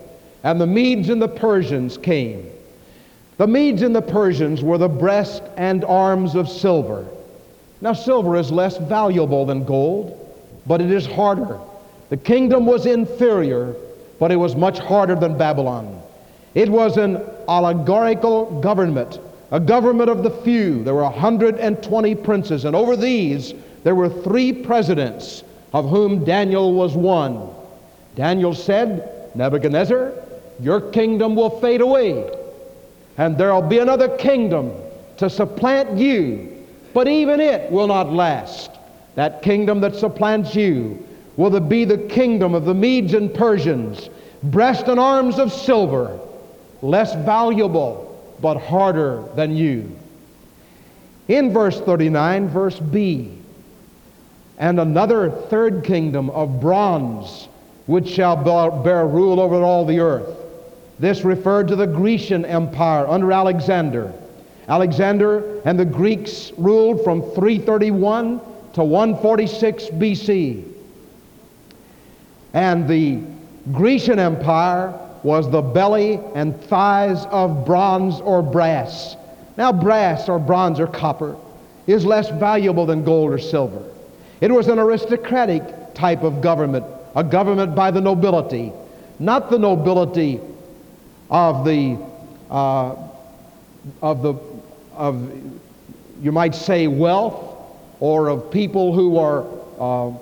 And 0.44 0.60
the 0.60 0.66
Medes 0.66 1.08
and 1.08 1.20
the 1.20 1.28
Persians 1.28 1.98
came. 1.98 2.48
The 3.38 3.46
Medes 3.46 3.82
and 3.82 3.94
the 3.94 4.02
Persians 4.02 4.62
were 4.62 4.78
the 4.78 4.88
breast 4.88 5.42
and 5.56 5.84
arms 5.84 6.34
of 6.34 6.48
silver. 6.48 7.06
Now, 7.80 7.92
silver 7.92 8.36
is 8.36 8.52
less 8.52 8.76
valuable 8.76 9.44
than 9.44 9.64
gold, 9.64 10.18
but 10.66 10.80
it 10.80 10.90
is 10.90 11.04
harder. 11.04 11.58
The 12.10 12.16
kingdom 12.16 12.66
was 12.66 12.86
inferior, 12.86 13.74
but 14.22 14.30
it 14.30 14.36
was 14.36 14.54
much 14.54 14.78
harder 14.78 15.16
than 15.16 15.36
Babylon. 15.36 16.00
It 16.54 16.68
was 16.68 16.96
an 16.96 17.20
oligarchical 17.48 18.60
government, 18.60 19.18
a 19.50 19.58
government 19.58 20.08
of 20.08 20.22
the 20.22 20.30
few. 20.30 20.84
There 20.84 20.94
were 20.94 21.02
120 21.02 22.14
princes, 22.14 22.64
and 22.64 22.76
over 22.76 22.94
these 22.94 23.52
there 23.82 23.96
were 23.96 24.08
three 24.08 24.52
presidents, 24.52 25.42
of 25.72 25.90
whom 25.90 26.24
Daniel 26.24 26.72
was 26.72 26.94
one. 26.94 27.50
Daniel 28.14 28.54
said, 28.54 29.28
Nebuchadnezzar, 29.34 30.12
your 30.60 30.80
kingdom 30.92 31.34
will 31.34 31.58
fade 31.58 31.80
away, 31.80 32.32
and 33.18 33.36
there 33.36 33.52
will 33.52 33.60
be 33.60 33.80
another 33.80 34.16
kingdom 34.18 34.70
to 35.16 35.28
supplant 35.28 35.98
you, 35.98 36.64
but 36.94 37.08
even 37.08 37.40
it 37.40 37.72
will 37.72 37.88
not 37.88 38.12
last. 38.12 38.70
That 39.16 39.42
kingdom 39.42 39.80
that 39.80 39.96
supplants 39.96 40.54
you 40.54 41.04
will 41.36 41.54
it 41.56 41.68
be 41.68 41.84
the 41.84 41.98
kingdom 41.98 42.54
of 42.54 42.64
the 42.64 42.74
Medes 42.74 43.14
and 43.14 43.32
Persians, 43.32 44.10
breast 44.42 44.88
and 44.88 45.00
arms 45.00 45.38
of 45.38 45.52
silver, 45.52 46.18
less 46.82 47.14
valuable 47.14 48.08
but 48.40 48.58
harder 48.58 49.24
than 49.34 49.56
you. 49.56 49.96
In 51.28 51.52
verse 51.52 51.80
39, 51.80 52.48
verse 52.48 52.78
B, 52.78 53.30
and 54.58 54.80
another 54.80 55.30
third 55.30 55.84
kingdom 55.84 56.28
of 56.30 56.60
bronze, 56.60 57.48
which 57.86 58.08
shall 58.08 58.36
bear 58.82 59.06
rule 59.06 59.40
over 59.40 59.56
all 59.56 59.84
the 59.84 60.00
earth. 60.00 60.36
This 60.98 61.24
referred 61.24 61.68
to 61.68 61.76
the 61.76 61.86
Grecian 61.86 62.44
Empire 62.44 63.06
under 63.08 63.32
Alexander. 63.32 64.12
Alexander 64.68 65.60
and 65.64 65.78
the 65.78 65.84
Greeks 65.84 66.52
ruled 66.56 67.02
from 67.02 67.22
331 67.22 68.40
to 68.74 68.84
146 68.84 69.86
BC. 69.86 70.71
And 72.52 72.88
the 72.88 73.20
Grecian 73.72 74.18
Empire 74.18 74.98
was 75.22 75.50
the 75.50 75.62
belly 75.62 76.20
and 76.34 76.60
thighs 76.64 77.26
of 77.26 77.64
bronze 77.64 78.20
or 78.20 78.42
brass. 78.42 79.16
Now, 79.56 79.72
brass 79.72 80.28
or 80.28 80.38
bronze 80.38 80.80
or 80.80 80.86
copper 80.86 81.36
is 81.86 82.04
less 82.04 82.28
valuable 82.30 82.86
than 82.86 83.04
gold 83.04 83.32
or 83.32 83.38
silver. 83.38 83.82
It 84.40 84.50
was 84.50 84.68
an 84.68 84.78
aristocratic 84.78 85.94
type 85.94 86.22
of 86.22 86.40
government, 86.40 86.84
a 87.14 87.22
government 87.22 87.74
by 87.74 87.90
the 87.90 88.00
nobility, 88.00 88.72
not 89.18 89.50
the 89.50 89.58
nobility 89.58 90.40
of 91.30 91.64
the, 91.64 91.98
uh, 92.50 92.96
of 94.00 94.22
the, 94.22 94.34
of, 94.94 95.32
you 96.20 96.32
might 96.32 96.54
say, 96.54 96.88
wealth 96.88 97.56
or 98.00 98.28
of 98.28 98.50
people 98.50 98.92
who 98.92 99.16
are 99.16 99.46
uh, 99.78 100.12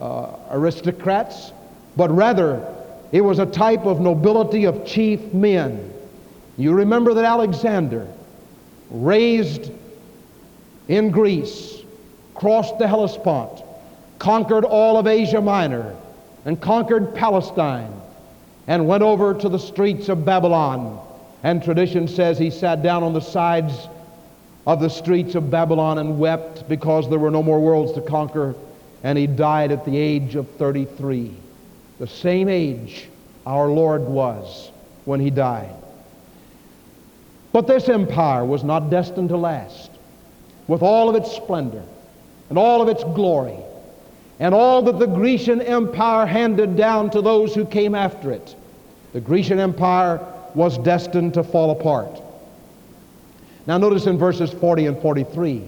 uh, 0.00 0.36
aristocrats, 0.50 1.52
but 1.96 2.10
rather 2.10 2.74
it 3.12 3.20
was 3.20 3.38
a 3.38 3.46
type 3.46 3.84
of 3.86 4.00
nobility 4.00 4.64
of 4.64 4.84
chief 4.84 5.32
men. 5.32 5.92
You 6.56 6.72
remember 6.72 7.14
that 7.14 7.24
Alexander, 7.24 8.08
raised 8.90 9.70
in 10.88 11.10
Greece, 11.10 11.82
crossed 12.34 12.78
the 12.78 12.88
Hellespont, 12.88 13.62
conquered 14.18 14.64
all 14.64 14.98
of 14.98 15.06
Asia 15.06 15.40
Minor, 15.40 15.94
and 16.44 16.60
conquered 16.60 17.14
Palestine, 17.14 17.92
and 18.66 18.88
went 18.88 19.02
over 19.02 19.34
to 19.34 19.48
the 19.48 19.58
streets 19.58 20.08
of 20.08 20.24
Babylon. 20.24 21.00
And 21.42 21.62
tradition 21.62 22.08
says 22.08 22.38
he 22.38 22.50
sat 22.50 22.82
down 22.82 23.02
on 23.02 23.12
the 23.12 23.20
sides 23.20 23.88
of 24.66 24.80
the 24.80 24.88
streets 24.88 25.34
of 25.34 25.50
Babylon 25.50 25.98
and 25.98 26.18
wept 26.18 26.68
because 26.68 27.08
there 27.08 27.18
were 27.18 27.30
no 27.30 27.42
more 27.42 27.60
worlds 27.60 27.92
to 27.92 28.00
conquer, 28.00 28.54
and 29.02 29.16
he 29.16 29.26
died 29.26 29.70
at 29.70 29.84
the 29.84 29.96
age 29.96 30.34
of 30.34 30.50
33 30.52 31.43
the 31.98 32.06
same 32.06 32.48
age 32.48 33.08
our 33.46 33.68
Lord 33.68 34.02
was 34.02 34.70
when 35.04 35.20
he 35.20 35.30
died. 35.30 35.74
But 37.52 37.66
this 37.66 37.88
empire 37.88 38.44
was 38.44 38.64
not 38.64 38.90
destined 38.90 39.28
to 39.28 39.36
last. 39.36 39.90
With 40.66 40.82
all 40.82 41.08
of 41.08 41.16
its 41.16 41.30
splendor 41.30 41.82
and 42.48 42.58
all 42.58 42.82
of 42.82 42.88
its 42.88 43.04
glory 43.04 43.58
and 44.40 44.54
all 44.54 44.82
that 44.82 44.98
the 44.98 45.06
Grecian 45.06 45.60
Empire 45.60 46.26
handed 46.26 46.76
down 46.76 47.10
to 47.10 47.22
those 47.22 47.54
who 47.54 47.64
came 47.64 47.94
after 47.94 48.32
it, 48.32 48.56
the 49.12 49.20
Grecian 49.20 49.60
Empire 49.60 50.20
was 50.54 50.78
destined 50.78 51.34
to 51.34 51.44
fall 51.44 51.70
apart. 51.70 52.20
Now, 53.66 53.78
notice 53.78 54.06
in 54.06 54.18
verses 54.18 54.50
40 54.52 54.86
and 54.86 54.98
43 55.00 55.62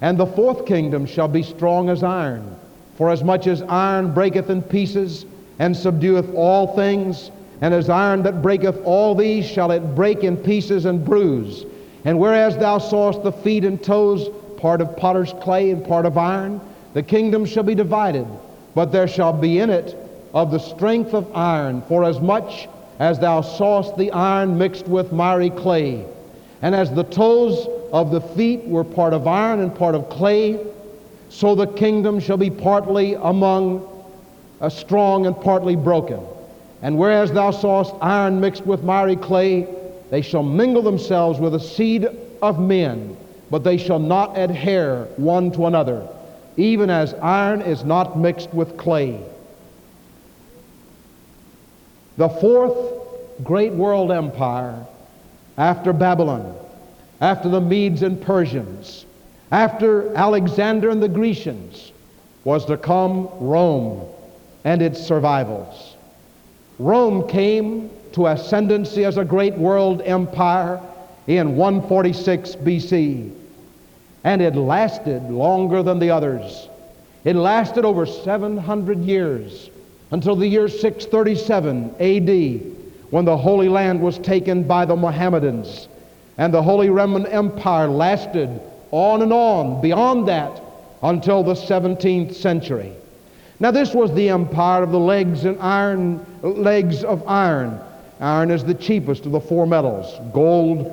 And 0.00 0.18
the 0.18 0.26
fourth 0.26 0.66
kingdom 0.66 1.06
shall 1.06 1.28
be 1.28 1.42
strong 1.42 1.88
as 1.88 2.02
iron, 2.02 2.56
for 2.96 3.10
as 3.10 3.22
much 3.22 3.46
as 3.46 3.62
iron 3.62 4.12
breaketh 4.14 4.50
in 4.50 4.62
pieces, 4.62 5.26
and 5.62 5.76
subdueth 5.76 6.34
all 6.34 6.74
things. 6.74 7.30
And 7.60 7.72
as 7.72 7.88
iron 7.88 8.24
that 8.24 8.42
breaketh 8.42 8.84
all 8.84 9.14
these 9.14 9.46
shall 9.46 9.70
it 9.70 9.94
break 9.94 10.24
in 10.24 10.36
pieces 10.36 10.86
and 10.86 11.04
bruise. 11.04 11.64
And 12.04 12.18
whereas 12.18 12.56
thou 12.56 12.78
sawest 12.78 13.22
the 13.22 13.30
feet 13.30 13.64
and 13.64 13.80
toes, 13.80 14.28
part 14.56 14.80
of 14.80 14.96
potter's 14.96 15.32
clay 15.40 15.70
and 15.70 15.86
part 15.86 16.04
of 16.04 16.18
iron, 16.18 16.60
the 16.94 17.02
kingdom 17.04 17.46
shall 17.46 17.62
be 17.62 17.76
divided, 17.76 18.26
but 18.74 18.90
there 18.90 19.06
shall 19.06 19.32
be 19.32 19.60
in 19.60 19.70
it 19.70 19.96
of 20.34 20.50
the 20.50 20.58
strength 20.58 21.14
of 21.14 21.30
iron, 21.32 21.80
for 21.82 22.02
as 22.02 22.20
much 22.20 22.68
as 22.98 23.20
thou 23.20 23.40
sawest 23.40 23.96
the 23.96 24.10
iron 24.10 24.58
mixed 24.58 24.88
with 24.88 25.12
miry 25.12 25.50
clay. 25.50 26.04
And 26.60 26.74
as 26.74 26.90
the 26.90 27.04
toes 27.04 27.68
of 27.92 28.10
the 28.10 28.20
feet 28.20 28.66
were 28.66 28.82
part 28.82 29.12
of 29.12 29.28
iron 29.28 29.60
and 29.60 29.72
part 29.72 29.94
of 29.94 30.10
clay, 30.10 30.58
so 31.28 31.54
the 31.54 31.68
kingdom 31.68 32.18
shall 32.18 32.36
be 32.36 32.50
partly 32.50 33.14
among 33.14 33.91
uh, 34.62 34.68
strong 34.68 35.26
and 35.26 35.38
partly 35.38 35.76
broken. 35.76 36.20
And 36.82 36.96
whereas 36.96 37.32
thou 37.32 37.50
sawest 37.50 37.94
iron 38.00 38.40
mixed 38.40 38.64
with 38.64 38.82
miry 38.82 39.16
clay, 39.16 39.66
they 40.10 40.22
shall 40.22 40.42
mingle 40.42 40.82
themselves 40.82 41.38
with 41.38 41.52
the 41.52 41.60
seed 41.60 42.08
of 42.40 42.60
men, 42.60 43.16
but 43.50 43.64
they 43.64 43.76
shall 43.76 43.98
not 43.98 44.38
adhere 44.38 45.04
one 45.16 45.50
to 45.52 45.66
another, 45.66 46.08
even 46.56 46.90
as 46.90 47.12
iron 47.14 47.60
is 47.60 47.84
not 47.84 48.18
mixed 48.18 48.54
with 48.54 48.76
clay. 48.76 49.20
The 52.16 52.28
fourth 52.28 52.76
great 53.42 53.72
world 53.72 54.12
empire 54.12 54.86
after 55.58 55.92
Babylon, 55.92 56.54
after 57.20 57.48
the 57.48 57.60
Medes 57.60 58.02
and 58.02 58.20
Persians, 58.20 59.06
after 59.50 60.14
Alexander 60.14 60.90
and 60.90 61.02
the 61.02 61.08
Grecians, 61.08 61.92
was 62.44 62.64
to 62.66 62.76
come 62.76 63.28
Rome 63.40 64.08
and 64.64 64.82
its 64.82 65.00
survivals. 65.00 65.96
Rome 66.78 67.28
came 67.28 67.90
to 68.12 68.26
ascendancy 68.26 69.04
as 69.04 69.16
a 69.16 69.24
great 69.24 69.54
world 69.54 70.02
empire 70.02 70.80
in 71.26 71.56
146 71.56 72.56
BC, 72.56 73.32
and 74.24 74.42
it 74.42 74.54
lasted 74.54 75.22
longer 75.30 75.82
than 75.82 75.98
the 75.98 76.10
others. 76.10 76.68
It 77.24 77.36
lasted 77.36 77.84
over 77.84 78.04
700 78.04 78.98
years 78.98 79.70
until 80.10 80.36
the 80.36 80.46
year 80.46 80.68
637 80.68 81.94
AD 82.00 82.72
when 83.10 83.24
the 83.24 83.36
Holy 83.36 83.68
Land 83.68 84.00
was 84.00 84.18
taken 84.18 84.62
by 84.62 84.84
the 84.84 84.96
Mohammedans. 84.96 85.88
And 86.38 86.52
the 86.52 86.62
Holy 86.62 86.88
Roman 86.90 87.26
Empire 87.26 87.86
lasted 87.86 88.60
on 88.90 89.22
and 89.22 89.32
on 89.32 89.80
beyond 89.80 90.28
that 90.28 90.62
until 91.02 91.42
the 91.42 91.54
17th 91.54 92.34
century. 92.34 92.92
Now 93.62 93.70
this 93.70 93.94
was 93.94 94.12
the 94.12 94.28
empire 94.28 94.82
of 94.82 94.90
the 94.90 94.98
legs 94.98 95.44
and 95.44 95.56
iron 95.60 96.26
legs 96.42 97.04
of 97.04 97.22
iron. 97.28 97.78
Iron 98.18 98.50
is 98.50 98.64
the 98.64 98.74
cheapest 98.74 99.24
of 99.24 99.30
the 99.30 99.38
four 99.38 99.68
metals, 99.68 100.18
gold 100.34 100.90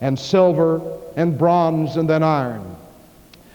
and 0.00 0.16
silver 0.16 0.80
and 1.16 1.36
bronze 1.36 1.96
and 1.96 2.08
then 2.08 2.22
iron. 2.22 2.76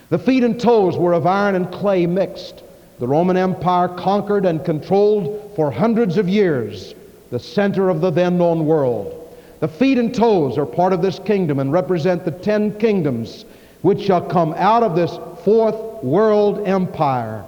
The 0.10 0.20
feet 0.20 0.44
and 0.44 0.60
toes 0.60 0.98
were 0.98 1.14
of 1.14 1.26
iron 1.26 1.56
and 1.56 1.72
clay 1.72 2.06
mixed. 2.06 2.64
The 3.00 3.08
Roman 3.08 3.38
Empire 3.38 3.88
conquered 3.88 4.46
and 4.46 4.66
controlled 4.66 5.54
for 5.56 5.72
hundreds 5.72 6.18
of 6.18 6.28
years 6.28 6.96
the 7.32 7.40
center 7.40 7.88
of 7.88 8.02
the 8.02 8.12
then 8.12 8.38
known 8.38 8.66
world. 8.66 9.38
The 9.62 9.70
feet 9.70 9.98
and 9.98 10.14
toes 10.14 10.58
are 10.58 10.66
part 10.66 10.92
of 10.92 11.02
this 11.02 11.18
kingdom 11.20 11.60
and 11.60 11.72
represent 11.72 12.26
the 12.26 12.32
ten 12.32 12.78
kingdoms 12.78 13.46
which 13.84 14.02
shall 14.02 14.22
come 14.22 14.54
out 14.58 14.84
of 14.84 14.98
this 14.98 15.18
fourth 15.46 16.04
world 16.04 16.68
empire 16.68 17.46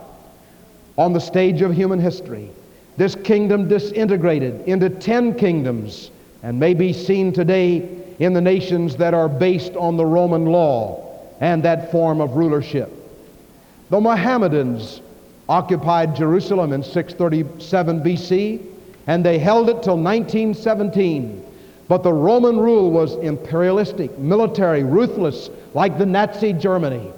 on 0.97 1.13
the 1.13 1.19
stage 1.19 1.62
of 1.62 1.73
human 1.73 1.99
history. 1.99 2.49
This 2.97 3.15
kingdom 3.15 3.67
disintegrated 3.67 4.67
into 4.67 4.89
ten 4.89 5.36
kingdoms 5.36 6.12
and 6.43 6.60
may 6.60 6.73
be 6.73 6.93
seen 6.93 7.32
today 7.34 7.88
in 8.19 8.34
the 8.34 8.41
nations 8.41 8.97
that 8.97 9.13
are 9.13 9.30
based 9.30 9.73
on 9.75 9.97
the 9.97 10.06
Roman 10.06 10.45
law 10.45 11.19
and 11.39 11.63
that 11.63 11.91
form 11.91 12.21
of 12.21 12.36
rulership. 12.36 12.91
The 13.89 13.99
Mohammedans 13.99 15.01
occupied 15.49 16.15
Jerusalem 16.15 16.73
in 16.73 16.84
637 16.84 18.01
BC 18.01 18.65
and 19.08 19.25
they 19.25 19.39
held 19.39 19.69
it 19.69 19.82
till 19.84 19.97
1917. 19.97 21.43
But 21.88 22.04
the 22.04 22.13
Roman 22.13 22.58
rule 22.58 22.91
was 22.91 23.15
imperialistic, 23.15 24.17
military, 24.17 24.84
ruthless, 24.84 25.49
like 25.73 25.97
the 25.97 26.06
Nazi 26.06 26.54
Germany 26.54 27.12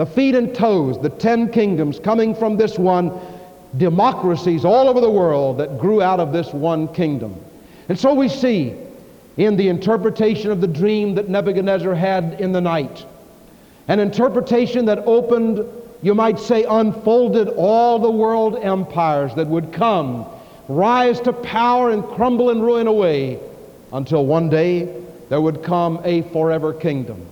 the 0.00 0.06
feet 0.06 0.34
and 0.34 0.54
toes, 0.54 0.98
the 1.02 1.10
ten 1.10 1.52
kingdoms 1.52 2.00
coming 2.00 2.34
from 2.34 2.56
this 2.56 2.78
one, 2.78 3.12
democracies 3.76 4.64
all 4.64 4.88
over 4.88 4.98
the 4.98 5.10
world 5.10 5.58
that 5.58 5.78
grew 5.78 6.00
out 6.00 6.18
of 6.18 6.32
this 6.32 6.54
one 6.54 6.88
kingdom. 6.94 7.38
And 7.90 7.98
so 7.98 8.14
we 8.14 8.26
see 8.26 8.74
in 9.36 9.58
the 9.58 9.68
interpretation 9.68 10.50
of 10.50 10.62
the 10.62 10.66
dream 10.66 11.16
that 11.16 11.28
Nebuchadnezzar 11.28 11.94
had 11.94 12.40
in 12.40 12.50
the 12.50 12.62
night, 12.62 13.04
an 13.88 14.00
interpretation 14.00 14.86
that 14.86 15.00
opened, 15.00 15.66
you 16.00 16.14
might 16.14 16.38
say, 16.38 16.64
unfolded 16.64 17.48
all 17.48 17.98
the 17.98 18.10
world 18.10 18.56
empires 18.56 19.34
that 19.34 19.48
would 19.48 19.70
come, 19.70 20.24
rise 20.66 21.20
to 21.20 21.34
power 21.34 21.90
and 21.90 22.02
crumble 22.04 22.48
and 22.48 22.62
ruin 22.62 22.86
away 22.86 23.38
until 23.92 24.24
one 24.24 24.48
day 24.48 24.98
there 25.28 25.42
would 25.42 25.62
come 25.62 26.00
a 26.04 26.22
forever 26.22 26.72
kingdom. 26.72 27.26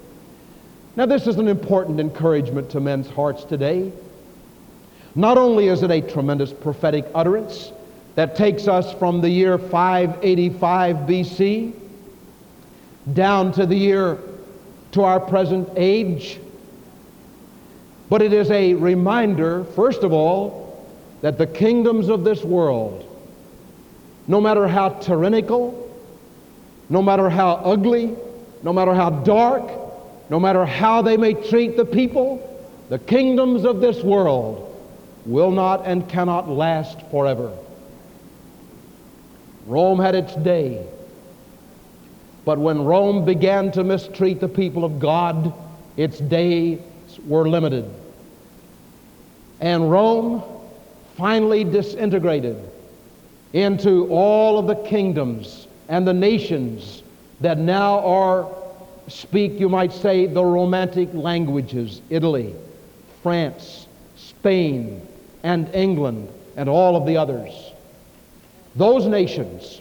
Now, 0.99 1.07
this 1.07 1.29
is 1.29 1.37
an 1.37 1.47
important 1.47 2.01
encouragement 2.01 2.71
to 2.71 2.81
men's 2.81 3.09
hearts 3.09 3.45
today. 3.45 3.93
Not 5.15 5.39
only 5.39 5.69
is 5.69 5.85
it 5.85 5.93
a 5.93 6.01
tremendous 6.01 6.53
prophetic 6.53 7.07
utterance 7.15 7.71
that 8.17 8.35
takes 8.35 8.67
us 8.67 8.93
from 8.95 9.21
the 9.21 9.31
year 9.31 9.59
585 9.59 10.97
BC 10.97 11.73
down 13.13 13.53
to 13.53 13.65
the 13.65 13.77
year 13.77 14.19
to 14.91 15.05
our 15.05 15.21
present 15.21 15.69
age, 15.77 16.41
but 18.09 18.21
it 18.21 18.33
is 18.33 18.51
a 18.51 18.75
reminder, 18.75 19.63
first 19.77 20.03
of 20.03 20.13
all, 20.13 20.85
that 21.21 21.39
the 21.39 21.47
kingdoms 21.47 22.09
of 22.09 22.25
this 22.25 22.43
world, 22.43 23.05
no 24.27 24.41
matter 24.41 24.67
how 24.67 24.89
tyrannical, 24.89 25.97
no 26.89 27.01
matter 27.01 27.31
how 27.31 27.53
ugly, 27.53 28.17
no 28.65 28.73
matter 28.73 28.95
how 28.95 29.11
dark, 29.11 29.88
no 30.31 30.39
matter 30.39 30.65
how 30.65 31.03
they 31.03 31.17
may 31.17 31.35
treat 31.35 31.77
the 31.77 31.85
people, 31.85 32.45
the 32.89 32.99
kingdoms 32.99 33.65
of 33.65 33.81
this 33.81 34.03
world 34.03 34.65
will 35.27 35.51
not 35.51 35.87
and 35.87 36.09
cannot 36.09 36.49
last 36.49 37.01
forever. 37.11 37.57
Rome 39.67 39.99
had 39.99 40.15
its 40.15 40.35
day. 40.37 40.87
But 42.45 42.59
when 42.59 42.83
Rome 42.83 43.27
began 43.27 43.71
to 43.73 43.85
mistreat 43.85 44.41
the 44.41 44.49
people 44.49 44.85
of 44.85 44.99
God, 44.99 45.53
its 45.99 46.19
days 46.19 46.81
were 47.27 47.47
limited. 47.47 47.91
And 49.61 49.91
Rome 49.91 50.43
finally 51.17 51.65
disintegrated 51.65 52.57
into 53.53 54.09
all 54.09 54.59
of 54.59 54.67
the 54.67 54.77
kingdoms 54.89 55.67
and 55.89 56.07
the 56.07 56.15
nations 56.15 57.03
that 57.41 57.59
now 57.59 57.99
are, 58.01 58.49
speak, 59.09 59.59
you 59.59 59.69
might 59.69 59.93
say, 59.93 60.27
the 60.27 60.45
romantic 60.45 61.09
languages 61.13 62.01
Italy, 62.11 62.55
France, 63.23 63.87
Spain, 64.17 65.07
and 65.43 65.73
England, 65.75 66.29
and 66.57 66.69
all 66.69 66.97
of 66.97 67.07
the 67.07 67.17
others. 67.17 67.53
Those 68.77 69.07
nations 69.07 69.81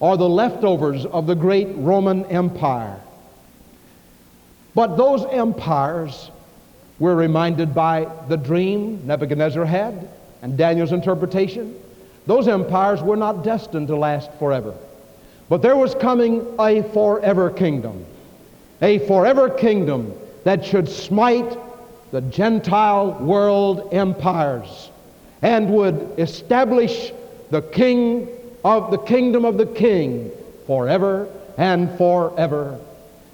are 0.00 0.16
the 0.16 0.28
leftovers 0.28 1.06
of 1.06 1.26
the 1.26 1.34
great 1.34 1.68
Roman 1.76 2.24
Empire. 2.26 3.00
But 4.74 4.96
those 4.96 5.24
empires 5.26 6.30
were 6.98 7.14
reminded 7.14 7.74
by 7.74 8.08
the 8.28 8.36
dream 8.36 9.06
Nebuchadnezzar 9.06 9.64
had 9.64 10.08
and 10.42 10.56
Daniel's 10.58 10.92
interpretation. 10.92 11.74
Those 12.26 12.48
empires 12.48 13.02
were 13.02 13.16
not 13.16 13.44
destined 13.44 13.88
to 13.88 13.96
last 13.96 14.32
forever. 14.34 14.74
But 15.48 15.62
there 15.62 15.76
was 15.76 15.94
coming 15.94 16.46
a 16.58 16.82
forever 16.82 17.50
kingdom, 17.50 18.04
a 18.82 18.98
forever 19.00 19.50
kingdom 19.50 20.12
that 20.44 20.64
should 20.64 20.88
smite 20.88 21.56
the 22.10 22.20
Gentile 22.20 23.12
world 23.14 23.88
empires 23.92 24.90
and 25.42 25.70
would 25.70 26.14
establish 26.18 27.12
the 27.50 27.62
king 27.62 28.28
of 28.64 28.90
the 28.90 28.98
kingdom 28.98 29.44
of 29.44 29.58
the 29.58 29.66
king 29.66 30.30
forever 30.66 31.28
and 31.58 31.96
forever. 31.98 32.78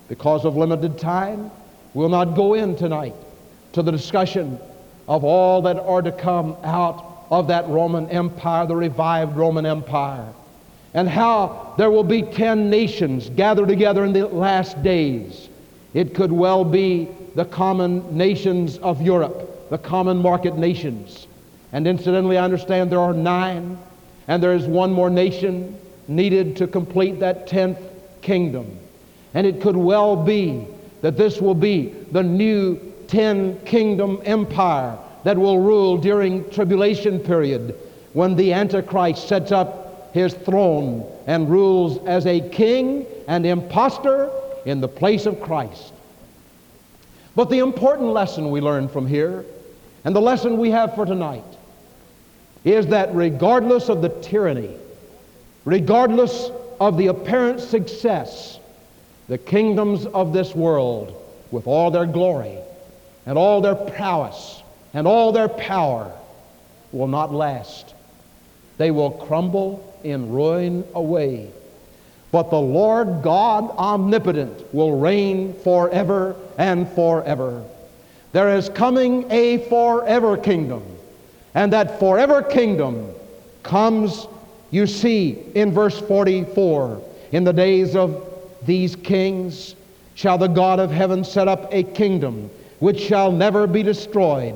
Because 0.09 0.44
of 0.44 0.57
limited 0.57 0.98
time, 0.98 1.50
we'll 1.94 2.09
not 2.09 2.35
go 2.35 2.55
in 2.55 2.76
tonight 2.76 3.14
to 3.72 3.83
the 3.83 3.92
discussion 3.92 4.59
of 5.09 5.24
all 5.24 5.62
that 5.62 5.79
are 5.79 6.03
to 6.03 6.12
come 6.12 6.57
out 6.64 7.26
of 7.31 7.48
that 7.48 7.68
Roman 7.68 8.09
Empire, 8.11 8.66
the 8.66 8.74
revived 8.74 9.37
Roman 9.37 9.66
Empire, 9.66 10.33
and 10.94 11.09
how 11.09 11.74
there 11.79 11.90
will 11.90 12.05
be 12.05 12.22
ten 12.22 12.68
nations 12.68 13.31
gathered 13.31 13.68
together 13.68 14.05
in 14.05 14.12
the 14.12 14.26
last 14.26 14.83
days. 14.83 15.48
It 15.94 16.14
could 16.14 16.33
well 16.33 16.64
be 16.64 17.09
the 17.35 17.44
common 17.44 18.16
nations 18.16 18.79
of 18.79 19.00
Europe, 19.00 19.70
the 19.70 19.79
common 19.79 20.18
market 20.18 20.57
nations. 20.57 21.26
And 21.72 21.87
incidentally, 21.87 22.37
I 22.37 22.44
understand 22.44 22.90
there 22.90 23.00
are 23.00 23.14
nine, 23.14 23.79
and 24.26 24.42
there 24.42 24.55
is 24.55 24.66
one 24.66 24.92
more 24.92 25.11
nation 25.11 25.79
needed 26.09 26.57
to 26.57 26.66
complete 26.66 27.20
that 27.20 27.46
tenth 27.46 27.79
kingdom. 28.22 28.79
And 29.35 29.46
it 29.46 29.61
could 29.61 29.76
well 29.76 30.16
be 30.16 30.66
that 31.03 31.16
this 31.16 31.40
will 31.40 31.55
be 31.55 31.94
the 32.11 32.22
new 32.22 32.79
ten 33.07 33.61
kingdom 33.61 34.20
empire 34.24 34.98
that 35.24 35.38
will 35.38 35.61
rule 35.61 35.96
during 35.98 36.48
tribulation 36.50 37.20
period 37.20 37.76
when 38.12 38.35
the 38.35 38.53
antichrist 38.53 39.29
sets 39.29 39.53
up 39.53 39.80
his 40.12 40.35
throne 40.35 41.05
and 41.27 41.49
rules 41.49 42.05
as 42.07 42.27
a 42.27 42.40
king 42.51 43.07
and 43.29 43.46
impostor 43.46 44.31
in 44.66 44.81
the 44.81 44.88
place 44.88 45.27
of 45.27 45.40
Christ. 45.40 45.92
But 47.37 47.51
the 47.51 47.59
important 47.59 48.09
lesson 48.09 48.51
we 48.51 48.61
learn 48.61 48.88
from 48.88 49.07
here, 49.07 49.44
and 50.05 50.14
the 50.14 50.20
lesson 50.20 50.59
we 50.59 50.70
have 50.70 50.94
for 50.94 51.07
tonight, 51.07 51.44
is 52.64 52.88
that 52.88 53.14
regardless 53.14 53.88
of 53.88 54.03
the 54.03 54.09
tyranny, 54.09 54.77
regardless 55.64 56.51
of 56.81 56.96
the 56.96 57.07
apparent 57.07 57.61
success, 57.61 58.59
the 59.29 59.38
kingdoms 59.38 60.07
of 60.07 60.33
this 60.33 60.55
world, 60.55 61.16
with 61.51 61.66
all 61.66 61.90
their 61.90 62.07
glory 62.07 62.59
and 63.27 63.37
all 63.37 63.61
their 63.61 63.75
prowess 63.75 64.62
and 64.94 65.07
all 65.07 65.33
their 65.33 65.49
power, 65.49 66.12
will 66.92 67.09
not 67.09 67.33
last. 67.33 67.94
They 68.77 68.90
will 68.90 69.11
crumble 69.11 69.89
in 70.05 70.31
ruin 70.31 70.85
away. 70.95 71.51
But 72.33 72.51
the 72.51 72.61
Lord 72.61 73.23
God 73.23 73.71
omnipotent 73.77 74.73
will 74.73 74.99
reign 74.99 75.53
forever 75.55 76.37
and 76.59 76.89
forever. 76.91 77.65
There 78.33 78.57
is 78.57 78.69
coming 78.69 79.31
a 79.31 79.59
forever 79.69 80.37
kingdom. 80.37 80.83
And 81.55 81.73
that 81.73 81.99
forever 81.99 82.43
kingdom 82.43 83.13
comes, 83.63 84.27
you 84.71 84.87
see, 84.87 85.39
in 85.55 85.73
verse 85.73 85.99
44. 85.99 87.03
In 87.33 87.45
the 87.45 87.53
days 87.53 87.97
of 87.97 88.25
these 88.65 88.95
kings 88.95 89.75
shall 90.15 90.39
the 90.39 90.47
God 90.47 90.79
of 90.79 90.91
heaven 90.91 91.25
set 91.25 91.49
up 91.49 91.69
a 91.73 91.83
kingdom 91.83 92.51
which 92.79 93.01
shall 93.01 93.33
never 93.33 93.67
be 93.67 93.83
destroyed. 93.83 94.55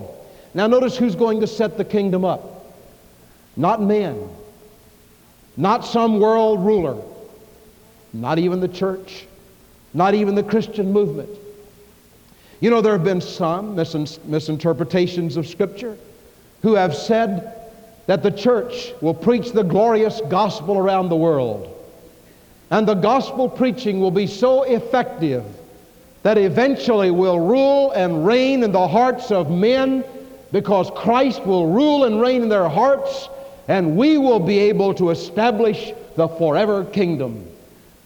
Now, 0.55 0.69
notice 0.69 0.97
who's 0.97 1.17
going 1.17 1.41
to 1.41 1.47
set 1.47 1.77
the 1.77 1.85
kingdom 1.85 2.25
up. 2.25 2.67
Not 3.57 3.83
men, 3.83 4.29
not 5.57 5.85
some 5.85 6.21
world 6.21 6.65
ruler, 6.65 7.01
not 8.13 8.39
even 8.39 8.61
the 8.61 8.69
church, 8.69 9.27
not 9.93 10.15
even 10.15 10.35
the 10.35 10.43
Christian 10.43 10.93
movement. 10.93 11.31
You 12.61 12.71
know, 12.71 12.81
there 12.81 12.93
have 12.93 13.05
been 13.05 13.21
some 13.21 13.77
mis- 13.77 14.19
misinterpretations 14.25 15.37
of 15.37 15.47
Scripture 15.47 15.97
who 16.63 16.75
have 16.75 16.95
said 16.95 17.55
that 18.07 18.23
the 18.23 18.31
church 18.31 18.93
will 19.01 19.15
preach 19.15 19.53
the 19.53 19.63
glorious 19.63 20.21
gospel 20.29 20.79
around 20.79 21.09
the 21.09 21.17
world. 21.17 21.71
And 22.71 22.89
the 22.89 22.95
gospel 22.95 23.49
preaching 23.49 24.01
will 24.01 24.11
be 24.11 24.27
so 24.27 24.63
effective 24.63 25.45
that 26.23 26.39
eventually 26.39 27.11
will 27.11 27.39
rule 27.39 27.93
and 27.93 28.27
reign 28.27 28.63
in 28.63 28.73
the 28.73 28.89
hearts 28.89 29.31
of 29.31 29.51
men 29.51 30.03
because 30.53 30.91
Christ 30.97 31.45
will 31.45 31.71
rule 31.71 32.05
and 32.05 32.21
reign 32.21 32.43
in 32.43 32.49
their 32.49 32.69
hearts 32.69 33.29
and 33.69 33.97
we 33.97 34.19
will 34.19 34.41
be 34.41 34.59
able 34.59 34.95
to 34.95 35.11
establish 35.11 35.93
the 36.17 36.29
forever 36.29 36.85
kingdom. 36.85 37.47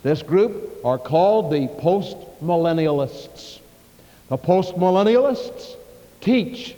This 0.03 0.23
group 0.23 0.81
are 0.85 0.99
called 0.99 1.53
the 1.53 1.68
post-millennialists. 1.79 3.61
The 4.29 4.37
post-millennialists 4.37 5.77
teach 6.21 6.77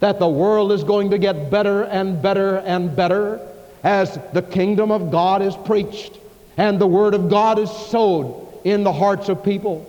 that 0.00 0.18
the 0.18 0.28
world 0.28 0.72
is 0.72 0.84
going 0.84 1.10
to 1.10 1.18
get 1.18 1.50
better 1.50 1.84
and 1.84 2.20
better 2.20 2.58
and 2.58 2.94
better 2.94 3.40
as 3.82 4.18
the 4.32 4.42
kingdom 4.42 4.90
of 4.90 5.10
God 5.10 5.42
is 5.42 5.56
preached 5.56 6.18
and 6.56 6.78
the 6.78 6.86
word 6.86 7.14
of 7.14 7.30
God 7.30 7.58
is 7.58 7.70
sowed 7.70 8.46
in 8.64 8.84
the 8.84 8.92
hearts 8.92 9.28
of 9.28 9.42
people. 9.42 9.86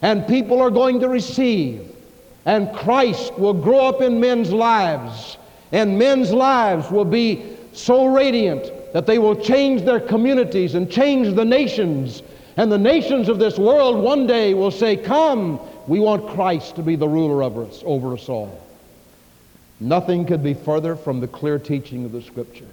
And 0.00 0.26
people 0.26 0.60
are 0.60 0.70
going 0.70 1.00
to 1.00 1.08
receive 1.08 1.84
and 2.46 2.72
Christ 2.74 3.38
will 3.38 3.52
grow 3.52 3.86
up 3.86 4.00
in 4.00 4.20
men's 4.20 4.52
lives 4.52 5.36
and 5.72 5.98
men's 5.98 6.32
lives 6.32 6.90
will 6.90 7.04
be 7.04 7.57
so 7.78 8.06
radiant 8.06 8.72
that 8.92 9.06
they 9.06 9.18
will 9.18 9.36
change 9.36 9.82
their 9.82 10.00
communities 10.00 10.74
and 10.74 10.90
change 10.90 11.34
the 11.34 11.44
nations. 11.44 12.22
And 12.56 12.72
the 12.72 12.78
nations 12.78 13.28
of 13.28 13.38
this 13.38 13.58
world 13.58 13.96
one 13.96 14.26
day 14.26 14.54
will 14.54 14.70
say, 14.70 14.96
Come, 14.96 15.60
we 15.86 16.00
want 16.00 16.28
Christ 16.28 16.76
to 16.76 16.82
be 16.82 16.96
the 16.96 17.08
ruler 17.08 17.42
us, 17.42 17.82
over 17.86 18.14
us 18.14 18.28
all. 18.28 18.60
Nothing 19.80 20.26
could 20.26 20.42
be 20.42 20.54
further 20.54 20.96
from 20.96 21.20
the 21.20 21.28
clear 21.28 21.58
teaching 21.58 22.04
of 22.04 22.12
the 22.12 22.22
Scripture. 22.22 22.66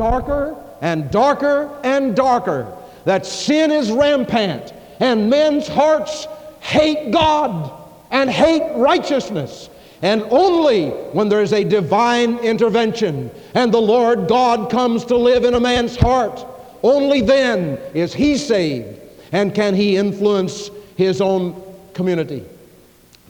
Darker 0.00 0.56
and 0.80 1.10
darker 1.10 1.78
and 1.84 2.16
darker. 2.16 2.74
That 3.04 3.26
sin 3.26 3.70
is 3.70 3.92
rampant 3.92 4.72
and 4.98 5.28
men's 5.28 5.68
hearts 5.68 6.26
hate 6.60 7.10
God 7.10 7.70
and 8.10 8.30
hate 8.30 8.62
righteousness. 8.76 9.68
And 10.00 10.22
only 10.30 10.88
when 10.88 11.28
there's 11.28 11.52
a 11.52 11.64
divine 11.64 12.38
intervention 12.38 13.30
and 13.52 13.74
the 13.74 13.82
Lord 13.82 14.26
God 14.26 14.70
comes 14.70 15.04
to 15.04 15.18
live 15.18 15.44
in 15.44 15.52
a 15.52 15.60
man's 15.60 15.96
heart, 15.96 16.46
only 16.82 17.20
then 17.20 17.78
is 17.92 18.14
he 18.14 18.38
saved 18.38 18.98
and 19.32 19.54
can 19.54 19.74
he 19.74 19.98
influence 19.98 20.70
his 20.96 21.20
own 21.20 21.62
community. 21.92 22.42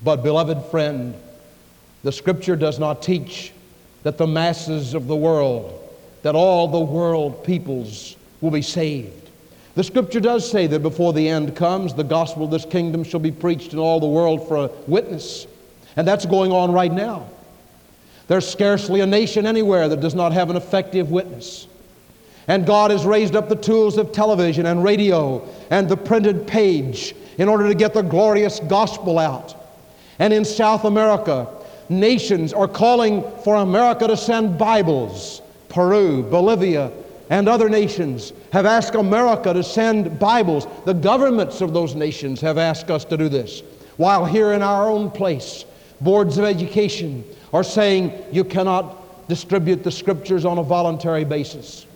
But, 0.04 0.22
beloved 0.22 0.70
friend, 0.70 1.16
the 2.04 2.12
scripture 2.12 2.54
does 2.54 2.78
not 2.78 3.02
teach 3.02 3.52
that 4.04 4.18
the 4.18 4.26
masses 4.28 4.94
of 4.94 5.08
the 5.08 5.16
world, 5.16 5.79
that 6.22 6.34
all 6.34 6.68
the 6.68 6.80
world 6.80 7.44
peoples 7.44 8.16
will 8.40 8.50
be 8.50 8.62
saved. 8.62 9.30
The 9.74 9.84
scripture 9.84 10.20
does 10.20 10.50
say 10.50 10.66
that 10.66 10.80
before 10.80 11.12
the 11.12 11.28
end 11.28 11.54
comes, 11.56 11.94
the 11.94 12.04
gospel 12.04 12.44
of 12.44 12.50
this 12.50 12.64
kingdom 12.64 13.04
shall 13.04 13.20
be 13.20 13.30
preached 13.30 13.72
in 13.72 13.78
all 13.78 14.00
the 14.00 14.06
world 14.06 14.46
for 14.48 14.56
a 14.56 14.70
witness. 14.86 15.46
And 15.96 16.06
that's 16.06 16.26
going 16.26 16.52
on 16.52 16.72
right 16.72 16.92
now. 16.92 17.28
There's 18.26 18.48
scarcely 18.48 19.00
a 19.00 19.06
nation 19.06 19.46
anywhere 19.46 19.88
that 19.88 20.00
does 20.00 20.14
not 20.14 20.32
have 20.32 20.50
an 20.50 20.56
effective 20.56 21.10
witness. 21.10 21.66
And 22.48 22.66
God 22.66 22.90
has 22.90 23.04
raised 23.04 23.36
up 23.36 23.48
the 23.48 23.56
tools 23.56 23.96
of 23.96 24.12
television 24.12 24.66
and 24.66 24.82
radio 24.82 25.48
and 25.70 25.88
the 25.88 25.96
printed 25.96 26.46
page 26.46 27.14
in 27.38 27.48
order 27.48 27.68
to 27.68 27.74
get 27.74 27.94
the 27.94 28.02
glorious 28.02 28.60
gospel 28.60 29.18
out. 29.18 29.54
And 30.18 30.32
in 30.32 30.44
South 30.44 30.84
America, 30.84 31.48
nations 31.88 32.52
are 32.52 32.68
calling 32.68 33.24
for 33.44 33.56
America 33.56 34.06
to 34.06 34.16
send 34.16 34.58
Bibles. 34.58 35.42
Peru, 35.70 36.22
Bolivia, 36.22 36.92
and 37.30 37.48
other 37.48 37.68
nations 37.68 38.32
have 38.52 38.66
asked 38.66 38.96
America 38.96 39.54
to 39.54 39.62
send 39.62 40.18
Bibles. 40.18 40.66
The 40.84 40.92
governments 40.92 41.60
of 41.60 41.72
those 41.72 41.94
nations 41.94 42.40
have 42.40 42.58
asked 42.58 42.90
us 42.90 43.04
to 43.06 43.16
do 43.16 43.28
this. 43.28 43.62
While 43.96 44.24
here 44.24 44.52
in 44.52 44.62
our 44.62 44.90
own 44.90 45.10
place, 45.10 45.64
boards 46.00 46.38
of 46.38 46.44
education 46.44 47.24
are 47.52 47.62
saying 47.62 48.12
you 48.32 48.44
cannot 48.44 49.28
distribute 49.28 49.84
the 49.84 49.92
scriptures 49.92 50.44
on 50.44 50.58
a 50.58 50.62
voluntary 50.62 51.24
basis. 51.24 51.86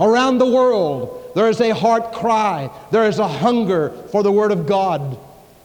Around 0.00 0.38
the 0.38 0.50
world, 0.50 1.32
there 1.34 1.48
is 1.48 1.60
a 1.60 1.74
heart 1.74 2.12
cry, 2.12 2.70
there 2.90 3.04
is 3.04 3.18
a 3.18 3.28
hunger 3.28 3.90
for 4.10 4.22
the 4.22 4.32
Word 4.32 4.50
of 4.50 4.66
God. 4.66 5.18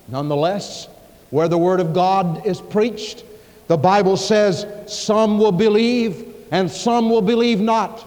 Nonetheless, 0.09 0.87
where 1.29 1.47
the 1.47 1.57
Word 1.57 1.79
of 1.79 1.93
God 1.93 2.45
is 2.45 2.59
preached, 2.59 3.23
the 3.67 3.77
Bible 3.77 4.17
says 4.17 4.65
some 4.87 5.39
will 5.39 5.51
believe 5.51 6.28
and 6.51 6.69
some 6.69 7.09
will 7.09 7.21
believe 7.21 7.59
not. 7.59 8.05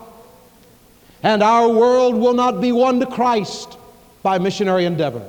And 1.23 1.43
our 1.43 1.69
world 1.69 2.17
will 2.17 2.35
not 2.35 2.61
be 2.61 2.73
won 2.73 3.01
to 3.01 3.07
Christ 3.07 3.77
by 4.23 4.39
missionary 4.39 4.85
endeavor. 4.85 5.23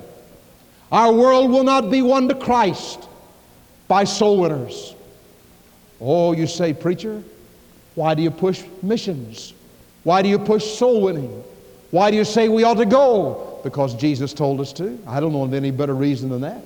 Our 0.92 1.12
world 1.12 1.52
will 1.52 1.64
not 1.64 1.90
be 1.90 2.02
won 2.02 2.28
to 2.30 2.36
Christ 2.36 3.08
by 3.88 4.04
soul 4.04 4.42
winners. 4.42 4.96
Oh, 6.00 6.34
you 6.34 6.48
say, 6.48 6.74
preacher, 6.74 7.24
why 7.96 8.14
do 8.16 8.22
you 8.22 8.32
push 8.32 8.64
missions? 8.82 9.54
Why 10.04 10.22
do 10.22 10.30
you 10.30 10.40
push 10.40 10.64
soul 10.64 11.02
winning? 11.02 11.44
Why 11.92 12.12
do 12.12 12.18
you 12.18 12.26
say 12.26 12.50
we 12.50 12.64
ought 12.64 12.76
to 12.76 12.86
go? 12.86 13.60
Because 13.64 13.96
Jesus 13.96 14.34
told 14.34 14.60
us 14.60 14.74
to. 14.74 15.00
I 15.08 15.20
don't 15.20 15.32
know 15.32 15.44
of 15.44 15.54
any 15.54 15.72
better 15.72 15.96
reason 15.96 16.30
than 16.30 16.42
that. 16.42 16.64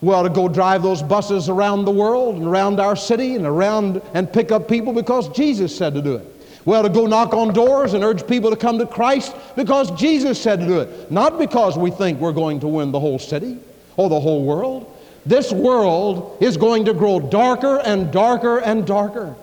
We 0.00 0.12
ought 0.12 0.24
to 0.24 0.30
go 0.30 0.48
drive 0.48 0.82
those 0.82 1.02
buses 1.02 1.48
around 1.48 1.84
the 1.84 1.90
world 1.90 2.36
and 2.36 2.46
around 2.46 2.80
our 2.80 2.96
city 2.96 3.36
and 3.36 3.46
around 3.46 4.02
and 4.12 4.30
pick 4.30 4.52
up 4.52 4.68
people 4.68 4.92
because 4.92 5.28
Jesus 5.30 5.74
said 5.74 5.94
to 5.94 6.02
do 6.02 6.16
it. 6.16 6.26
We 6.64 6.74
ought 6.74 6.82
to 6.82 6.88
go 6.88 7.06
knock 7.06 7.34
on 7.34 7.52
doors 7.52 7.94
and 7.94 8.02
urge 8.02 8.26
people 8.26 8.50
to 8.50 8.56
come 8.56 8.78
to 8.78 8.86
Christ 8.86 9.34
because 9.56 9.90
Jesus 9.92 10.40
said 10.40 10.60
to 10.60 10.66
do 10.66 10.80
it. 10.80 11.10
Not 11.10 11.38
because 11.38 11.76
we 11.76 11.90
think 11.90 12.20
we're 12.20 12.32
going 12.32 12.60
to 12.60 12.68
win 12.68 12.90
the 12.90 13.00
whole 13.00 13.18
city 13.18 13.58
or 13.96 14.08
the 14.08 14.20
whole 14.20 14.44
world. 14.44 14.90
This 15.26 15.52
world 15.52 16.36
is 16.40 16.56
going 16.56 16.84
to 16.86 16.94
grow 16.94 17.20
darker 17.20 17.80
and 17.80 18.12
darker 18.12 18.58
and 18.58 18.86
darker. 18.86 19.34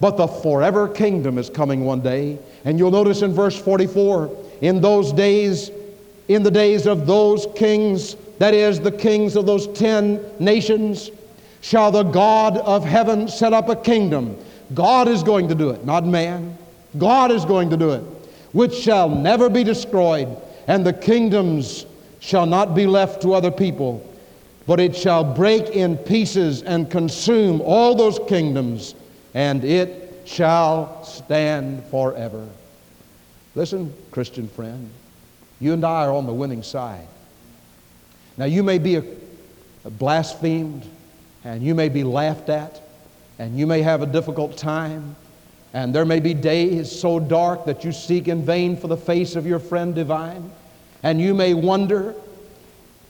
But 0.00 0.16
the 0.16 0.26
forever 0.26 0.88
kingdom 0.88 1.38
is 1.38 1.48
coming 1.48 1.84
one 1.84 2.00
day. 2.00 2.38
And 2.64 2.78
you'll 2.78 2.90
notice 2.90 3.22
in 3.22 3.32
verse 3.32 3.58
44 3.60 4.30
in 4.60 4.80
those 4.80 5.12
days, 5.12 5.70
in 6.28 6.42
the 6.42 6.50
days 6.50 6.86
of 6.86 7.06
those 7.06 7.46
kings, 7.54 8.16
that 8.38 8.54
is, 8.54 8.80
the 8.80 8.92
kings 8.92 9.36
of 9.36 9.46
those 9.46 9.66
ten 9.68 10.20
nations, 10.38 11.10
shall 11.60 11.90
the 11.90 12.02
God 12.02 12.58
of 12.58 12.84
heaven 12.84 13.28
set 13.28 13.52
up 13.52 13.68
a 13.68 13.76
kingdom. 13.76 14.36
God 14.74 15.08
is 15.08 15.22
going 15.22 15.48
to 15.48 15.54
do 15.54 15.70
it, 15.70 15.84
not 15.84 16.04
man. 16.06 16.56
God 16.98 17.30
is 17.30 17.44
going 17.44 17.70
to 17.70 17.76
do 17.76 17.90
it, 17.90 18.02
which 18.52 18.74
shall 18.74 19.08
never 19.08 19.48
be 19.48 19.64
destroyed, 19.64 20.28
and 20.66 20.84
the 20.84 20.92
kingdoms 20.92 21.86
shall 22.20 22.46
not 22.46 22.74
be 22.74 22.86
left 22.86 23.22
to 23.22 23.34
other 23.34 23.50
people, 23.50 24.06
but 24.66 24.80
it 24.80 24.96
shall 24.96 25.22
break 25.22 25.68
in 25.68 25.96
pieces 25.96 26.62
and 26.62 26.90
consume 26.90 27.60
all 27.60 27.94
those 27.94 28.18
kingdoms 28.28 28.94
and 29.36 29.64
it 29.64 30.22
shall 30.24 31.04
stand 31.04 31.84
forever. 31.90 32.48
Listen, 33.54 33.92
Christian 34.10 34.48
friend, 34.48 34.90
you 35.60 35.74
and 35.74 35.84
I 35.84 36.06
are 36.06 36.12
on 36.12 36.24
the 36.24 36.32
winning 36.32 36.62
side. 36.62 37.06
Now, 38.38 38.44
you 38.44 38.62
may 38.62 38.78
be 38.78 38.96
a, 38.96 39.04
a 39.84 39.90
blasphemed, 39.90 40.86
and 41.44 41.62
you 41.62 41.74
may 41.74 41.88
be 41.88 42.04
laughed 42.04 42.48
at, 42.48 42.82
and 43.38 43.58
you 43.58 43.66
may 43.66 43.82
have 43.82 44.02
a 44.02 44.06
difficult 44.06 44.56
time, 44.56 45.16
and 45.72 45.94
there 45.94 46.04
may 46.04 46.20
be 46.20 46.34
days 46.34 46.90
so 46.90 47.18
dark 47.20 47.64
that 47.66 47.84
you 47.84 47.92
seek 47.92 48.28
in 48.28 48.44
vain 48.44 48.76
for 48.76 48.88
the 48.88 48.96
face 48.96 49.36
of 49.36 49.46
your 49.46 49.58
friend 49.58 49.94
divine, 49.94 50.50
and 51.02 51.20
you 51.20 51.34
may 51.34 51.54
wonder, 51.54 52.14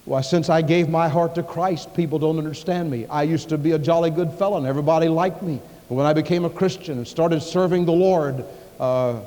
why, 0.05 0.21
since 0.21 0.49
I 0.49 0.63
gave 0.63 0.89
my 0.89 1.09
heart 1.09 1.35
to 1.37 1.43
Christ, 1.43 1.95
people 1.95 2.19
don't 2.19 2.39
understand 2.39 2.91
me. 2.91 3.07
I 3.07 3.25
used 3.25 3.49
to 3.49 3.59
be 3.59 3.73
a 3.73 3.79
jolly 3.79 4.11
good 4.11 4.33
fellow, 4.33 4.57
and 4.57 4.67
everybody 4.67 5.09
liked 5.09 5.43
me. 5.43 5.61
But 5.89 5.95
when 5.95 6.07
I 6.07 6.13
became 6.13 6.45
a 6.45 6.51
Christian 6.51 6.99
and 6.99 7.07
started 7.07 7.41
serving 7.41 7.85
the 7.85 7.93
Lord, 7.93 8.45
uh, 8.79 9.21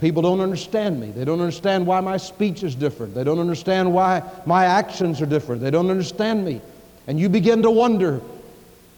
people 0.00 0.22
don't 0.22 0.40
understand 0.40 0.98
me. 0.98 1.10
They 1.10 1.24
don't 1.24 1.40
understand 1.40 1.86
why 1.86 2.00
my 2.00 2.16
speech 2.16 2.62
is 2.62 2.74
different. 2.74 3.14
They 3.14 3.22
don't 3.22 3.38
understand 3.38 3.92
why 3.92 4.22
my 4.46 4.64
actions 4.64 5.20
are 5.20 5.26
different. 5.26 5.60
They 5.60 5.70
don't 5.70 5.90
understand 5.90 6.44
me. 6.44 6.60
And 7.06 7.20
you 7.20 7.28
begin 7.28 7.62
to 7.62 7.70
wonder 7.70 8.20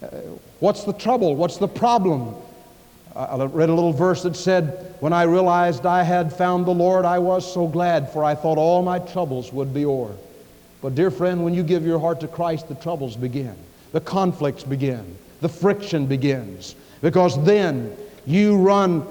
uh, 0.01 0.07
what's 0.59 0.83
the 0.83 0.93
trouble? 0.93 1.35
What's 1.35 1.57
the 1.57 1.67
problem? 1.67 2.35
I 3.15 3.35
read 3.43 3.69
a 3.69 3.73
little 3.73 3.93
verse 3.93 4.23
that 4.23 4.35
said, 4.35 4.95
When 4.99 5.13
I 5.13 5.23
realized 5.23 5.85
I 5.85 6.01
had 6.01 6.33
found 6.33 6.65
the 6.65 6.71
Lord, 6.71 7.05
I 7.05 7.19
was 7.19 7.51
so 7.51 7.67
glad, 7.67 8.09
for 8.11 8.23
I 8.23 8.33
thought 8.33 8.57
all 8.57 8.81
my 8.81 8.97
troubles 8.97 9.53
would 9.53 9.71
be 9.73 9.85
o'er. 9.85 10.15
But, 10.81 10.95
dear 10.95 11.11
friend, 11.11 11.43
when 11.43 11.53
you 11.53 11.63
give 11.63 11.85
your 11.85 11.99
heart 11.99 12.19
to 12.21 12.27
Christ, 12.27 12.69
the 12.69 12.75
troubles 12.75 13.15
begin, 13.15 13.55
the 13.91 14.01
conflicts 14.01 14.63
begin, 14.63 15.15
the 15.41 15.49
friction 15.49 16.07
begins 16.07 16.75
because 17.01 17.41
then 17.45 17.95
you 18.25 18.57
run 18.57 19.05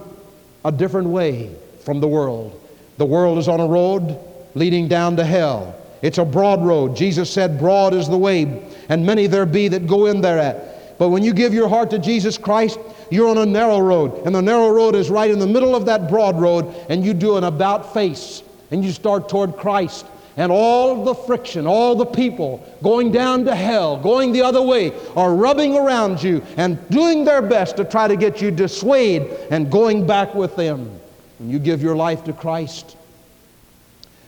a 0.65 0.73
different 0.73 1.09
way 1.09 1.55
from 1.85 2.01
the 2.01 2.09
world. 2.09 2.59
The 2.99 3.07
world 3.07 3.39
is 3.39 3.49
on 3.49 3.61
a 3.61 3.67
road 3.67 4.19
leading 4.55 4.89
down 4.89 5.17
to 5.17 5.25
hell. 5.25 5.75
It's 6.03 6.19
a 6.19 6.25
broad 6.25 6.65
road. 6.65 6.97
Jesus 6.97 7.31
said, 7.31 7.59
Broad 7.59 7.95
is 7.95 8.09
the 8.09 8.19
way, 8.19 8.63
and 8.89 9.07
many 9.07 9.27
there 9.27 9.47
be 9.47 9.69
that 9.69 9.87
go 9.87 10.07
in 10.07 10.21
thereat. 10.21 10.99
But 10.99 11.09
when 11.09 11.23
you 11.23 11.33
give 11.33 11.55
your 11.55 11.69
heart 11.69 11.91
to 11.91 11.99
Jesus 11.99 12.37
Christ, 12.37 12.79
you're 13.11 13.29
on 13.29 13.39
a 13.39 13.47
narrow 13.47 13.81
road, 13.81 14.27
and 14.27 14.35
the 14.35 14.43
narrow 14.43 14.71
road 14.71 14.95
is 14.95 15.11
right 15.11 15.31
in 15.31 15.39
the 15.39 15.47
middle 15.47 15.75
of 15.75 15.87
that 15.87 16.09
broad 16.09 16.41
road, 16.41 16.75
and 16.89 17.05
you 17.05 17.15
do 17.15 17.37
an 17.37 17.45
about 17.45 17.93
face, 17.93 18.43
and 18.71 18.85
you 18.85 18.93
start 18.93 19.29
toward 19.29 19.57
Christ 19.57 20.07
and 20.37 20.51
all 20.51 21.05
the 21.05 21.15
friction, 21.15 21.67
all 21.67 21.95
the 21.95 22.07
people 22.07 22.65
going 22.83 23.13
down 23.13 23.45
to 23.45 23.55
hell, 23.55 23.99
going 23.99 24.33
the 24.33 24.43
other 24.43 24.63
way, 24.63 24.93
are 25.15 25.35
rubbing 25.35 25.77
around 25.77 26.23
you 26.23 26.43
and 26.57 26.79
doing 26.89 27.25
their 27.25 27.43
best 27.43 27.77
to 27.77 27.85
try 27.85 28.09
to 28.09 28.17
get 28.17 28.41
you 28.41 28.51
dissuade 28.51 29.23
and 29.51 29.71
going 29.71 30.07
back 30.07 30.35
with 30.35 30.57
them. 30.57 31.02
When 31.43 31.51
you 31.51 31.59
give 31.59 31.83
your 31.83 31.97
life 31.97 32.23
to 32.27 32.33
Christ, 32.33 32.97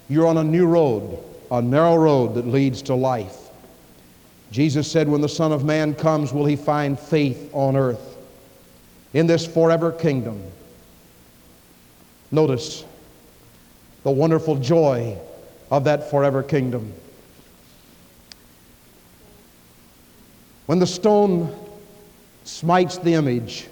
you're 0.09 0.27
on 0.27 0.37
a 0.37 0.43
new 0.43 0.67
road, 0.67 1.23
a 1.49 1.63
narrow 1.63 1.95
road 1.95 2.35
that 2.35 2.45
leads 2.45 2.83
to 2.83 2.97
life. 2.97 3.37
Jesus 4.51 4.91
said, 4.91 5.09
When 5.09 5.21
the 5.21 5.29
Son 5.29 5.53
of 5.53 5.65
Man 5.65 5.95
comes, 5.95 6.33
will 6.33 6.45
he 6.45 6.57
find 6.57 6.99
faith 6.99 7.51
on 7.53 7.77
earth 7.77 8.17
in 9.13 9.29
this 9.29 9.47
forever 9.47 9.93
kingdom? 9.93 10.43
Notice 12.33 12.85
the 14.03 14.11
wonderful 14.11 14.57
joy 14.57 15.17
of 15.71 15.85
that 15.85 16.11
forever 16.11 16.43
kingdom. 16.43 16.93
When 20.67 20.81
the 20.81 20.87
stone 20.89 21.55
smites 22.43 22.99
the 22.99 23.15
image, 23.15 23.69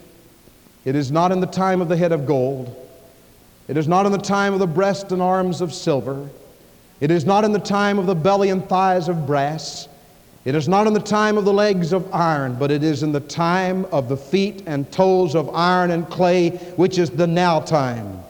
it 0.85 0.95
is 0.95 1.11
not 1.11 1.33
in 1.33 1.41
the 1.41 1.49
time 1.49 1.81
of 1.81 1.89
the 1.89 1.97
head 1.97 2.13
of 2.13 2.25
gold. 2.25 2.79
It 3.73 3.79
is 3.79 3.89
not 3.89 4.05
in 4.05 4.13
the 4.13 4.19
time 4.19 4.53
of 4.53 4.59
the 4.59 4.67
breast 4.67 5.13
and 5.13 5.23
arms 5.23 5.63
of 5.63 5.73
silver. 5.73 6.29
It 7.01 7.11
is 7.11 7.25
not 7.25 7.43
in 7.43 7.53
the 7.53 7.59
time 7.59 7.99
of 7.99 8.05
the 8.05 8.15
belly 8.15 8.51
and 8.51 8.63
thighs 8.69 9.09
of 9.09 9.27
brass. 9.27 9.89
It 10.45 10.55
is 10.55 10.69
not 10.69 10.87
in 10.87 10.93
the 10.93 11.01
time 11.01 11.39
of 11.39 11.47
the 11.47 11.55
legs 11.55 11.95
of 11.95 12.13
iron, 12.13 12.57
but 12.57 12.71
it 12.71 12.83
is 12.83 13.03
in 13.03 13.13
the 13.13 13.21
time 13.21 13.87
of 13.87 14.11
the 14.11 14.17
feet 14.19 14.65
and 14.67 14.93
toes 14.93 15.35
of 15.35 15.49
iron 15.55 15.91
and 15.91 16.07
clay, 16.11 16.51
which 16.77 16.99
is 16.99 17.09
the 17.09 17.27
now 17.27 17.61
time. 17.61 18.23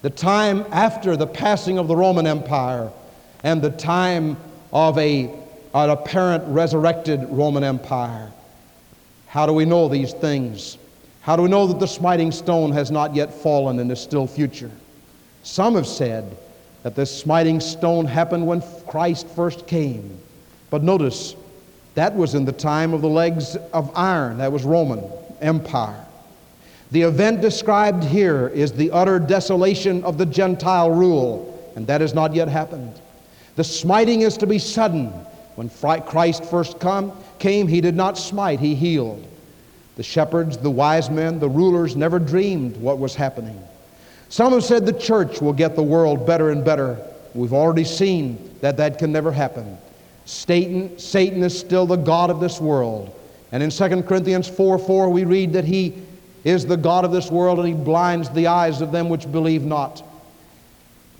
The 0.00 0.08
time 0.08 0.64
after 0.72 1.14
the 1.14 1.26
passing 1.26 1.76
of 1.76 1.88
the 1.88 1.96
Roman 1.96 2.26
Empire 2.26 2.90
and 3.44 3.60
the 3.60 3.72
time 3.72 4.38
of 4.72 4.96
a, 4.96 5.24
an 5.74 5.90
apparent 5.90 6.42
resurrected 6.46 7.28
Roman 7.28 7.64
Empire. 7.64 8.32
How 9.26 9.44
do 9.44 9.52
we 9.52 9.66
know 9.66 9.88
these 9.88 10.14
things? 10.14 10.78
How 11.20 11.36
do 11.36 11.42
we 11.42 11.50
know 11.50 11.66
that 11.66 11.80
the 11.80 11.86
smiting 11.86 12.32
stone 12.32 12.72
has 12.72 12.90
not 12.90 13.14
yet 13.14 13.34
fallen 13.34 13.78
and 13.78 13.92
is 13.92 14.00
still 14.00 14.26
future? 14.26 14.70
Some 15.46 15.76
have 15.76 15.86
said 15.86 16.36
that 16.82 16.96
this 16.96 17.16
smiting 17.16 17.60
stone 17.60 18.04
happened 18.04 18.48
when 18.48 18.62
Christ 18.88 19.28
first 19.28 19.68
came. 19.68 20.18
But 20.70 20.82
notice, 20.82 21.36
that 21.94 22.16
was 22.16 22.34
in 22.34 22.44
the 22.44 22.52
time 22.52 22.92
of 22.92 23.00
the 23.00 23.08
legs 23.08 23.54
of 23.72 23.96
iron. 23.96 24.38
That 24.38 24.50
was 24.50 24.64
Roman 24.64 25.04
Empire. 25.40 26.04
The 26.90 27.02
event 27.02 27.42
described 27.42 28.02
here 28.02 28.48
is 28.48 28.72
the 28.72 28.90
utter 28.90 29.20
desolation 29.20 30.02
of 30.02 30.18
the 30.18 30.26
Gentile 30.26 30.90
rule, 30.90 31.72
and 31.76 31.86
that 31.86 32.00
has 32.00 32.12
not 32.12 32.34
yet 32.34 32.48
happened. 32.48 33.00
The 33.54 33.64
smiting 33.64 34.22
is 34.22 34.36
to 34.38 34.48
be 34.48 34.58
sudden. 34.58 35.10
When 35.54 35.70
Christ 35.70 36.44
first 36.44 36.80
come, 36.80 37.12
came, 37.38 37.68
he 37.68 37.80
did 37.80 37.94
not 37.94 38.18
smite, 38.18 38.58
he 38.58 38.74
healed. 38.74 39.24
The 39.94 40.02
shepherds, 40.02 40.58
the 40.58 40.70
wise 40.70 41.08
men, 41.08 41.38
the 41.38 41.48
rulers 41.48 41.94
never 41.94 42.18
dreamed 42.18 42.76
what 42.78 42.98
was 42.98 43.14
happening. 43.14 43.62
Some 44.28 44.52
have 44.52 44.64
said 44.64 44.86
the 44.86 44.92
church 44.92 45.40
will 45.40 45.52
get 45.52 45.76
the 45.76 45.82
world 45.82 46.26
better 46.26 46.50
and 46.50 46.64
better. 46.64 46.98
We've 47.34 47.52
already 47.52 47.84
seen 47.84 48.56
that 48.60 48.76
that 48.78 48.98
can 48.98 49.12
never 49.12 49.30
happen. 49.30 49.78
Satan, 50.24 50.98
Satan 50.98 51.42
is 51.42 51.56
still 51.58 51.86
the 51.86 51.96
God 51.96 52.30
of 52.30 52.40
this 52.40 52.60
world. 52.60 53.14
And 53.52 53.62
in 53.62 53.70
2 53.70 54.02
Corinthians 54.02 54.48
4 54.48 54.78
4, 54.78 55.08
we 55.10 55.24
read 55.24 55.52
that 55.52 55.64
he 55.64 55.94
is 56.44 56.66
the 56.66 56.76
God 56.76 57.04
of 57.04 57.12
this 57.12 57.30
world 57.30 57.58
and 57.58 57.68
he 57.68 57.74
blinds 57.74 58.28
the 58.30 58.48
eyes 58.48 58.80
of 58.80 58.92
them 58.92 59.08
which 59.08 59.30
believe 59.30 59.64
not. 59.64 60.02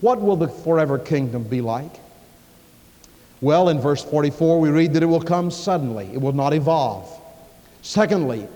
What 0.00 0.20
will 0.20 0.36
the 0.36 0.48
forever 0.48 0.98
kingdom 0.98 1.44
be 1.44 1.60
like? 1.60 2.00
Well, 3.40 3.68
in 3.68 3.80
verse 3.80 4.02
44, 4.02 4.60
we 4.60 4.70
read 4.70 4.94
that 4.94 5.02
it 5.02 5.06
will 5.06 5.20
come 5.20 5.50
suddenly, 5.50 6.10
it 6.12 6.20
will 6.20 6.32
not 6.32 6.52
evolve. 6.52 7.08
Secondly, 7.82 8.48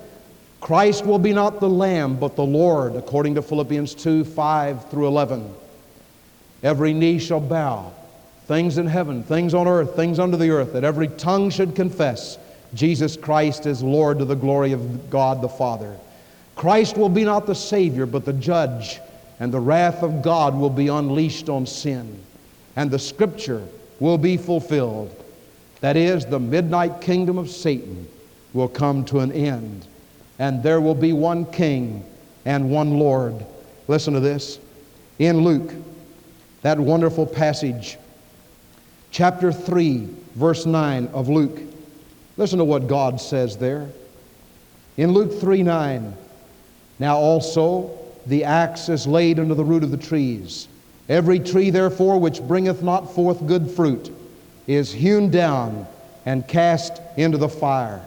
Christ 0.60 1.06
will 1.06 1.18
be 1.18 1.32
not 1.32 1.58
the 1.58 1.68
Lamb, 1.68 2.16
but 2.16 2.36
the 2.36 2.44
Lord, 2.44 2.94
according 2.94 3.34
to 3.36 3.42
Philippians 3.42 3.94
2 3.94 4.24
5 4.24 4.90
through 4.90 5.08
11. 5.08 5.52
Every 6.62 6.92
knee 6.92 7.18
shall 7.18 7.40
bow, 7.40 7.92
things 8.46 8.76
in 8.76 8.86
heaven, 8.86 9.22
things 9.22 9.54
on 9.54 9.66
earth, 9.66 9.96
things 9.96 10.18
under 10.18 10.36
the 10.36 10.50
earth, 10.50 10.74
that 10.74 10.84
every 10.84 11.08
tongue 11.08 11.50
should 11.50 11.74
confess 11.74 12.38
Jesus 12.74 13.16
Christ 13.16 13.64
is 13.66 13.82
Lord 13.82 14.18
to 14.18 14.24
the 14.26 14.36
glory 14.36 14.72
of 14.72 15.10
God 15.10 15.40
the 15.40 15.48
Father. 15.48 15.96
Christ 16.56 16.98
will 16.98 17.08
be 17.08 17.24
not 17.24 17.46
the 17.46 17.54
Savior, 17.54 18.04
but 18.04 18.26
the 18.26 18.34
judge, 18.34 19.00
and 19.40 19.50
the 19.50 19.58
wrath 19.58 20.02
of 20.02 20.20
God 20.20 20.54
will 20.54 20.70
be 20.70 20.88
unleashed 20.88 21.48
on 21.48 21.66
sin. 21.66 22.22
And 22.76 22.90
the 22.90 22.98
scripture 22.98 23.66
will 23.98 24.18
be 24.18 24.36
fulfilled. 24.36 25.16
That 25.80 25.96
is, 25.96 26.26
the 26.26 26.38
midnight 26.38 27.00
kingdom 27.00 27.38
of 27.38 27.48
Satan 27.48 28.06
will 28.52 28.68
come 28.68 29.06
to 29.06 29.20
an 29.20 29.32
end 29.32 29.86
and 30.40 30.62
there 30.62 30.80
will 30.80 30.94
be 30.94 31.12
one 31.12 31.44
king 31.44 32.02
and 32.46 32.70
one 32.70 32.98
Lord. 32.98 33.44
Listen 33.88 34.14
to 34.14 34.20
this. 34.20 34.58
In 35.18 35.44
Luke, 35.44 35.70
that 36.62 36.80
wonderful 36.80 37.26
passage, 37.26 37.98
chapter 39.10 39.52
3, 39.52 40.08
verse 40.34 40.64
9 40.64 41.08
of 41.08 41.28
Luke. 41.28 41.60
Listen 42.38 42.58
to 42.58 42.64
what 42.64 42.88
God 42.88 43.20
says 43.20 43.58
there. 43.58 43.90
In 44.96 45.12
Luke 45.12 45.38
3 45.40 45.62
9, 45.62 46.16
now 46.98 47.18
also 47.18 47.98
the 48.24 48.44
axe 48.44 48.88
is 48.88 49.06
laid 49.06 49.38
under 49.38 49.54
the 49.54 49.64
root 49.64 49.84
of 49.84 49.90
the 49.90 49.98
trees. 49.98 50.68
Every 51.10 51.38
tree, 51.38 51.68
therefore, 51.68 52.18
which 52.18 52.40
bringeth 52.40 52.82
not 52.82 53.14
forth 53.14 53.46
good 53.46 53.70
fruit 53.70 54.10
is 54.66 54.90
hewn 54.90 55.30
down 55.30 55.86
and 56.24 56.48
cast 56.48 57.02
into 57.18 57.36
the 57.36 57.48
fire. 57.48 58.06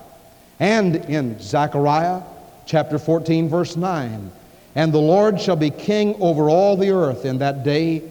And 0.60 0.96
in 0.96 1.39
Zechariah 1.39 2.22
chapter 2.66 2.98
14, 2.98 3.50
verse 3.50 3.76
9, 3.76 4.32
and 4.76 4.94
the 4.94 5.00
Lord 5.00 5.39
shall 5.39 5.56
be 5.56 5.70
king 5.70 6.16
over 6.20 6.50
all 6.50 6.78
the 6.78 6.92
earth. 6.92 7.26
In 7.26 7.39
that 7.39 7.63
day 7.63 8.02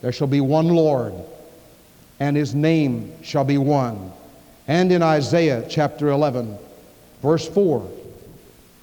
there 0.00 0.12
shall 0.12 0.26
be 0.26 0.40
one 0.40 0.68
Lord, 0.68 1.14
and 2.20 2.36
his 2.36 2.54
name 2.54 3.12
shall 3.22 3.44
be 3.44 3.58
one. 3.58 4.12
And 4.68 4.90
in 4.92 5.02
Isaiah 5.02 5.66
chapter 5.68 6.08
11, 6.08 6.56
verse 7.22 7.48
4, 7.48 7.88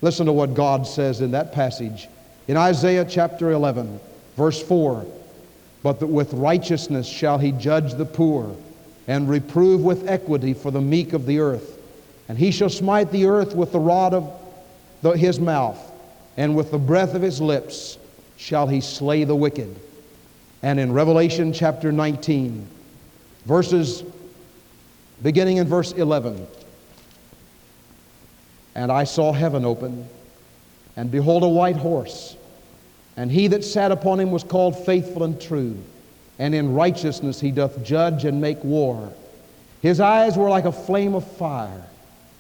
listen 0.02 0.26
to 0.28 0.34
what 0.34 0.54
God 0.54 0.86
says 0.86 1.22
in 1.22 1.32
that 1.32 1.54
passage. 1.54 2.08
In 2.48 2.58
Isaiah 2.58 3.06
chapter 3.06 3.52
11, 3.52 4.00
verse 4.36 4.62
4, 4.62 5.06
but 5.82 6.00
that 6.00 6.08
with 6.08 6.34
righteousness 6.34 7.08
shall 7.08 7.38
he 7.38 7.52
judge 7.52 7.94
the 7.94 8.06
poor, 8.06 8.56
and 9.08 9.30
reprove 9.30 9.82
with 9.82 10.08
equity 10.08 10.54
for 10.54 10.72
the 10.72 10.82
meek 10.82 11.14
of 11.14 11.26
the 11.26 11.40
earth. 11.40 11.73
And 12.28 12.38
he 12.38 12.52
shall 12.52 12.70
smite 12.70 13.12
the 13.12 13.26
earth 13.26 13.56
with 13.56 13.72
the 13.72 13.80
rod 13.80 14.14
of 14.14 14.32
the, 15.02 15.12
his 15.12 15.40
mouth, 15.40 15.78
and 16.38 16.56
with 16.56 16.72
the 16.72 16.78
breath 16.78 17.14
of 17.16 17.22
his 17.22 17.42
lips 17.42 17.98
shall 18.38 18.68
he 18.68 18.82
slay 18.82 19.24
the 19.24 19.36
wicked. 19.36 19.76
And 20.62 20.80
in 20.80 20.94
Revelation 20.94 21.52
chapter 21.52 21.92
19, 21.92 22.68
verses 23.46 24.04
beginning 25.22 25.58
in 25.58 25.68
verse 25.68 25.92
11, 25.92 26.48
and 28.76 28.92
I 28.92 29.04
saw 29.04 29.32
heaven 29.34 29.66
open, 29.66 30.08
and 30.96 31.12
behold, 31.12 31.44
a 31.44 31.48
white 31.48 31.76
horse. 31.76 32.36
And 33.16 33.32
he 33.32 33.48
that 33.48 33.64
sat 33.64 33.92
upon 33.92 34.20
him 34.20 34.32
was 34.32 34.44
called 34.44 34.86
faithful 34.86 35.24
and 35.24 35.40
true, 35.40 35.78
and 36.40 36.56
in 36.56 36.74
righteousness 36.74 37.40
he 37.40 37.52
doth 37.52 37.84
judge 37.84 38.26
and 38.26 38.42
make 38.42 38.64
war. 38.64 39.14
His 39.82 40.00
eyes 40.00 40.38
were 40.38 40.50
like 40.50 40.66
a 40.66 40.72
flame 40.72 41.14
of 41.14 41.30
fire, 41.38 41.84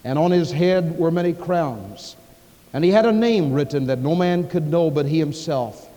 and 0.03 0.19
on 0.19 0.31
his 0.31 0.51
head 0.51 0.97
were 0.97 1.11
many 1.11 1.33
crowns. 1.33 2.15
And 2.73 2.83
he 2.83 2.91
had 2.91 3.05
a 3.05 3.11
name 3.11 3.53
written 3.53 3.87
that 3.87 3.99
no 3.99 4.15
man 4.15 4.47
could 4.49 4.67
know 4.67 4.89
but 4.89 5.05
he 5.05 5.19
himself. 5.19 5.87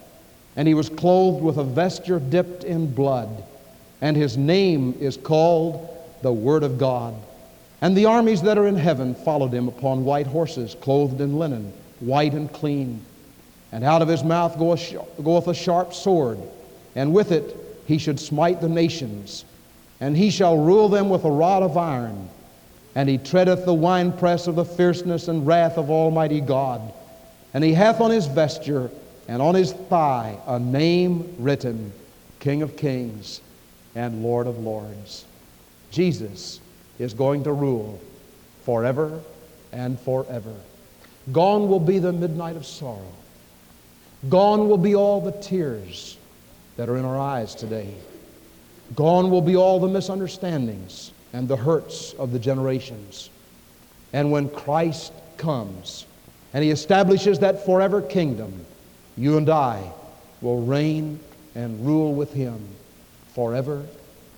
And 0.55 0.69
he 0.69 0.75
was 0.75 0.89
clothed 0.89 1.43
with 1.43 1.57
a 1.57 1.65
vesture 1.65 2.21
dipped 2.21 2.65
in 2.65 2.93
blood. 2.93 3.45
And 4.01 4.17
his 4.17 4.37
name 4.37 4.95
is 5.01 5.17
called 5.17 5.89
the 6.23 6.33
Word 6.33 6.63
of 6.63 6.79
God. 6.79 7.15
And 7.81 7.97
the 7.97 8.07
armies 8.07 8.43
that 8.43 8.59
are 8.59 8.67
in 8.67 8.77
heaven 8.77 9.15
followed 9.15 9.53
him 9.53 9.69
upon 9.69 10.05
white 10.05 10.27
horses, 10.27 10.77
clothed 10.81 11.21
in 11.21 11.39
linen, 11.39 11.73
white 12.01 12.33
and 12.33 12.53
clean. 12.53 13.05
And 13.73 13.85
out 13.85 14.03
of 14.03 14.09
his 14.09 14.23
mouth 14.23 14.57
goeth 14.59 15.49
a 15.49 15.55
sharp 15.55 15.93
sword, 15.93 16.39
and 16.95 17.13
with 17.13 17.33
it 17.33 17.57
he 17.87 17.99
should 17.99 18.19
smite 18.19 18.61
the 18.61 18.69
nations. 18.69 19.45
And 20.01 20.17
he 20.17 20.31
shall 20.31 20.57
rule 20.59 20.89
them 20.89 21.11
with 21.11 21.25
a 21.25 21.31
rod 21.31 21.63
of 21.63 21.77
iron 21.77 22.29
and 22.97 23.11
he 23.11 23.19
treadeth 23.19 23.67
the 23.67 23.75
winepress 23.75 24.47
of 24.47 24.57
the 24.57 24.65
fierceness 24.65 25.29
and 25.29 25.47
wrath 25.47 25.77
of 25.77 25.91
Almighty 25.91 26.41
God. 26.41 26.81
And 27.53 27.63
he 27.63 27.75
hath 27.75 28.01
on 28.01 28.11
his 28.11 28.27
vesture 28.27 28.91
and 29.29 29.43
on 29.43 29.55
his 29.55 29.73
thigh 29.73 30.39
a 30.47 30.59
name 30.59 31.37
written 31.39 31.93
King 32.41 32.63
of 32.63 32.75
Kings 32.75 33.43
and 33.95 34.23
Lord 34.23 34.47
of 34.47 34.59
Lords. 34.59 35.27
Jesus 35.91 36.59
is 36.99 37.13
going 37.13 37.45
to 37.45 37.53
rule 37.53 38.01
forever 38.65 39.21
and 39.73 40.01
forever. 40.01 40.55
Gone 41.33 41.69
will 41.69 41.81
be 41.81 41.99
the 41.99 42.15
midnight 42.15 42.57
of 42.57 42.65
sorrow. 42.65 43.13
Gone 44.31 44.71
will 44.71 44.79
be 44.79 44.95
all 44.95 45.21
the 45.21 45.33
tears 45.33 46.17
that 46.79 46.89
are 46.89 46.97
in 46.97 47.05
our 47.05 47.19
eyes 47.19 47.55
today. 47.55 47.93
Gone 48.95 49.31
will 49.31 49.43
be 49.43 49.55
all 49.55 49.81
the 49.81 49.89
misunderstandings 49.89 51.13
and 51.37 51.47
the 51.47 51.57
hurts 51.57 52.15
of 52.15 52.33
the 52.33 52.39
generations. 52.39 53.29
And 54.15 54.33
when 54.33 54.49
Christ 54.49 55.13
comes 55.37 56.07
and 56.55 56.65
he 56.65 56.71
establishes 56.71 57.41
that 57.41 57.67
forever 57.67 58.01
kingdom, 58.01 58.65
you 59.19 59.37
and 59.37 59.51
I 59.51 59.93
will 60.41 60.63
reign 60.63 61.21
and 61.55 61.85
rule 61.87 62.15
with 62.15 62.33
him 62.33 62.59
forever 63.35 63.85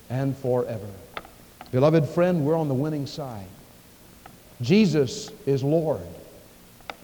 and 0.09 0.35
forever. 0.35 0.89
Beloved 1.71 2.05
friend, 2.09 2.45
we're 2.45 2.57
on 2.57 2.67
the 2.67 2.73
winning 2.73 3.07
side. 3.07 3.47
Jesus 4.61 5.31
is 5.45 5.63
Lord. 5.63 6.05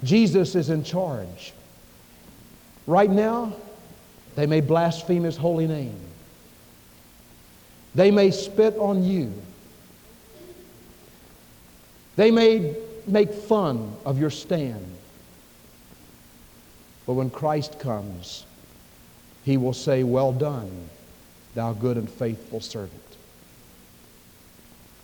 Jesus 0.03 0.55
is 0.55 0.69
in 0.69 0.83
charge. 0.83 1.53
Right 2.85 3.09
now, 3.09 3.53
they 4.35 4.45
may 4.45 4.59
blaspheme 4.59 5.23
his 5.23 5.37
holy 5.37 5.67
name. 5.67 5.97
They 7.93 8.11
may 8.11 8.31
spit 8.31 8.75
on 8.75 9.05
you. 9.05 9.33
They 12.15 12.31
may 12.31 12.75
make 13.07 13.33
fun 13.33 13.95
of 14.05 14.19
your 14.19 14.29
stand. 14.29 14.85
But 17.05 17.13
when 17.13 17.29
Christ 17.29 17.79
comes, 17.79 18.45
he 19.43 19.57
will 19.57 19.73
say, 19.73 20.03
Well 20.03 20.31
done, 20.31 20.89
thou 21.53 21.73
good 21.73 21.97
and 21.97 22.09
faithful 22.09 22.61
servant. 22.61 23.01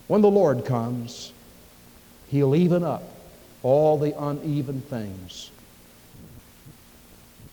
When 0.08 0.22
the 0.22 0.32
Lord 0.32 0.66
comes, 0.66 1.32
he'll 2.30 2.56
even 2.56 2.84
up 2.84 3.04
all 3.64 3.98
the 3.98 4.20
uneven 4.20 4.82
things. 4.82 5.52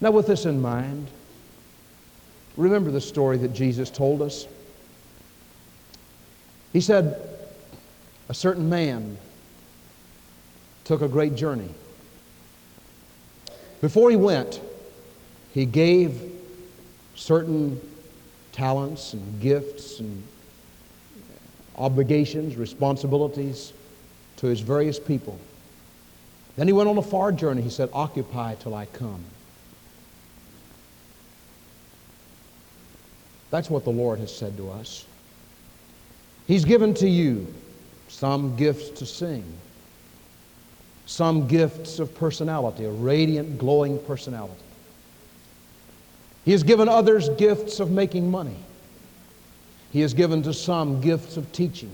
Now, 0.00 0.12
with 0.12 0.26
this 0.26 0.46
in 0.46 0.62
mind, 0.62 1.08
remember 2.56 2.90
the 2.90 3.00
story 3.00 3.36
that 3.38 3.52
Jesus 3.52 3.90
told 3.90 4.22
us 4.22 4.46
He 6.72 6.80
said, 6.80 7.20
A 8.28 8.34
certain 8.34 8.68
man 8.68 9.18
took 10.88 11.02
a 11.02 11.08
great 11.08 11.34
journey. 11.34 11.68
Before 13.82 14.08
he 14.08 14.16
went, 14.16 14.58
he 15.52 15.66
gave 15.66 16.18
certain 17.14 17.78
talents 18.52 19.12
and 19.12 19.38
gifts 19.38 20.00
and 20.00 20.22
obligations, 21.76 22.56
responsibilities 22.56 23.74
to 24.38 24.46
his 24.46 24.60
various 24.60 24.98
people. 24.98 25.38
Then 26.56 26.66
he 26.66 26.72
went 26.72 26.88
on 26.88 26.96
a 26.96 27.02
far 27.02 27.32
journey. 27.32 27.60
He 27.60 27.68
said, 27.68 27.90
Occupy 27.92 28.54
till 28.54 28.74
I 28.74 28.86
come. 28.86 29.22
That's 33.50 33.68
what 33.68 33.84
the 33.84 33.90
Lord 33.90 34.20
has 34.20 34.34
said 34.34 34.56
to 34.56 34.70
us. 34.70 35.04
He's 36.46 36.64
given 36.64 36.94
to 36.94 37.08
you 37.08 37.46
some 38.08 38.56
gifts 38.56 38.88
to 39.00 39.04
sing, 39.04 39.44
some 41.08 41.48
gifts 41.48 41.98
of 41.98 42.14
personality, 42.14 42.84
a 42.84 42.90
radiant, 42.90 43.56
glowing 43.56 43.98
personality. 44.00 44.62
He 46.44 46.52
has 46.52 46.62
given 46.62 46.86
others 46.86 47.30
gifts 47.30 47.80
of 47.80 47.90
making 47.90 48.30
money. 48.30 48.56
He 49.90 50.02
has 50.02 50.12
given 50.12 50.42
to 50.42 50.52
some 50.52 51.00
gifts 51.00 51.38
of 51.38 51.50
teaching. 51.50 51.90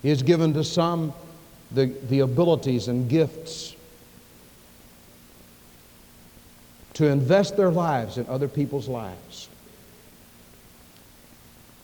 He 0.00 0.08
has 0.08 0.22
given 0.22 0.54
to 0.54 0.64
some 0.64 1.12
the, 1.72 1.86
the 2.08 2.20
abilities 2.20 2.88
and 2.88 3.06
gifts 3.06 3.76
to 6.94 7.06
invest 7.06 7.54
their 7.58 7.70
lives 7.70 8.16
in 8.16 8.26
other 8.28 8.48
people's 8.48 8.88
lives. 8.88 9.50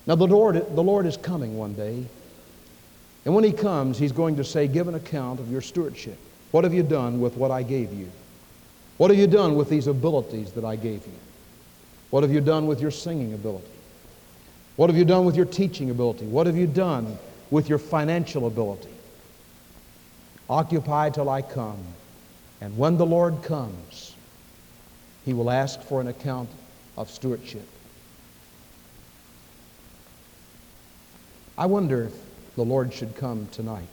Now, 0.07 0.15
the 0.15 0.27
Lord, 0.27 0.55
the 0.75 0.83
Lord 0.83 1.05
is 1.05 1.19
coming 1.19 1.59
one 1.59 1.75
day. 1.75 2.07
And 3.27 3.35
when 3.35 3.45
He 3.45 3.53
comes, 3.53 3.99
He's 3.99 4.13
going 4.13 4.37
to 4.37 4.45
say, 4.45 4.69
Give 4.69 4.89
an 4.89 4.95
account 4.95 5.41
of 5.41 5.51
your 5.51 5.61
stewardship. 5.61 6.17
What 6.53 6.65
have 6.65 6.73
you 6.73 6.85
done 6.85 7.21
with 7.21 7.37
what 7.37 7.51
I 7.51 7.63
gave 7.63 7.93
you? 7.93 8.11
What 8.97 9.11
have 9.11 9.19
you 9.19 9.27
done 9.27 9.57
with 9.57 9.69
these 9.69 9.89
abilities 9.89 10.53
that 10.53 10.65
I 10.65 10.77
gave 10.77 11.05
you? 11.05 11.19
What 12.11 12.23
have 12.23 12.33
you 12.33 12.41
done 12.41 12.67
with 12.67 12.81
your 12.81 12.93
singing 12.93 13.35
ability? 13.35 13.67
What 14.77 14.89
have 14.89 14.97
you 14.97 15.05
done 15.05 15.27
with 15.27 15.37
your 15.37 15.45
teaching 15.45 15.91
ability? 15.91 16.25
What 16.25 16.47
have 16.47 16.57
you 16.57 16.69
done 16.69 17.19
with 17.51 17.69
your 17.69 17.79
financial 17.79 18.47
ability? 18.47 18.89
Occupy 20.49 21.11
till 21.11 21.29
I 21.29 21.43
come. 21.43 21.83
And 22.61 22.79
when 22.79 22.97
the 22.97 23.05
Lord 23.05 23.43
comes, 23.43 24.15
He 25.25 25.35
will 25.35 25.51
ask 25.51 25.83
for 25.83 26.01
an 26.01 26.07
account 26.07 26.49
of 26.97 27.11
stewardship. 27.11 27.67
I 31.59 31.67
wonder 31.67 32.05
if 32.05 32.26
the 32.57 32.65
Lord 32.65 32.93
should 32.93 33.15
come 33.17 33.47
tonight. 33.53 33.89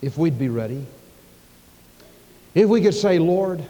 If 0.00 0.16
we'd 0.16 0.38
be 0.38 0.48
ready. 0.48 0.86
If 2.54 2.68
we 2.68 2.80
could 2.80 2.94
say, 2.94 3.18
Lord, 3.18 3.62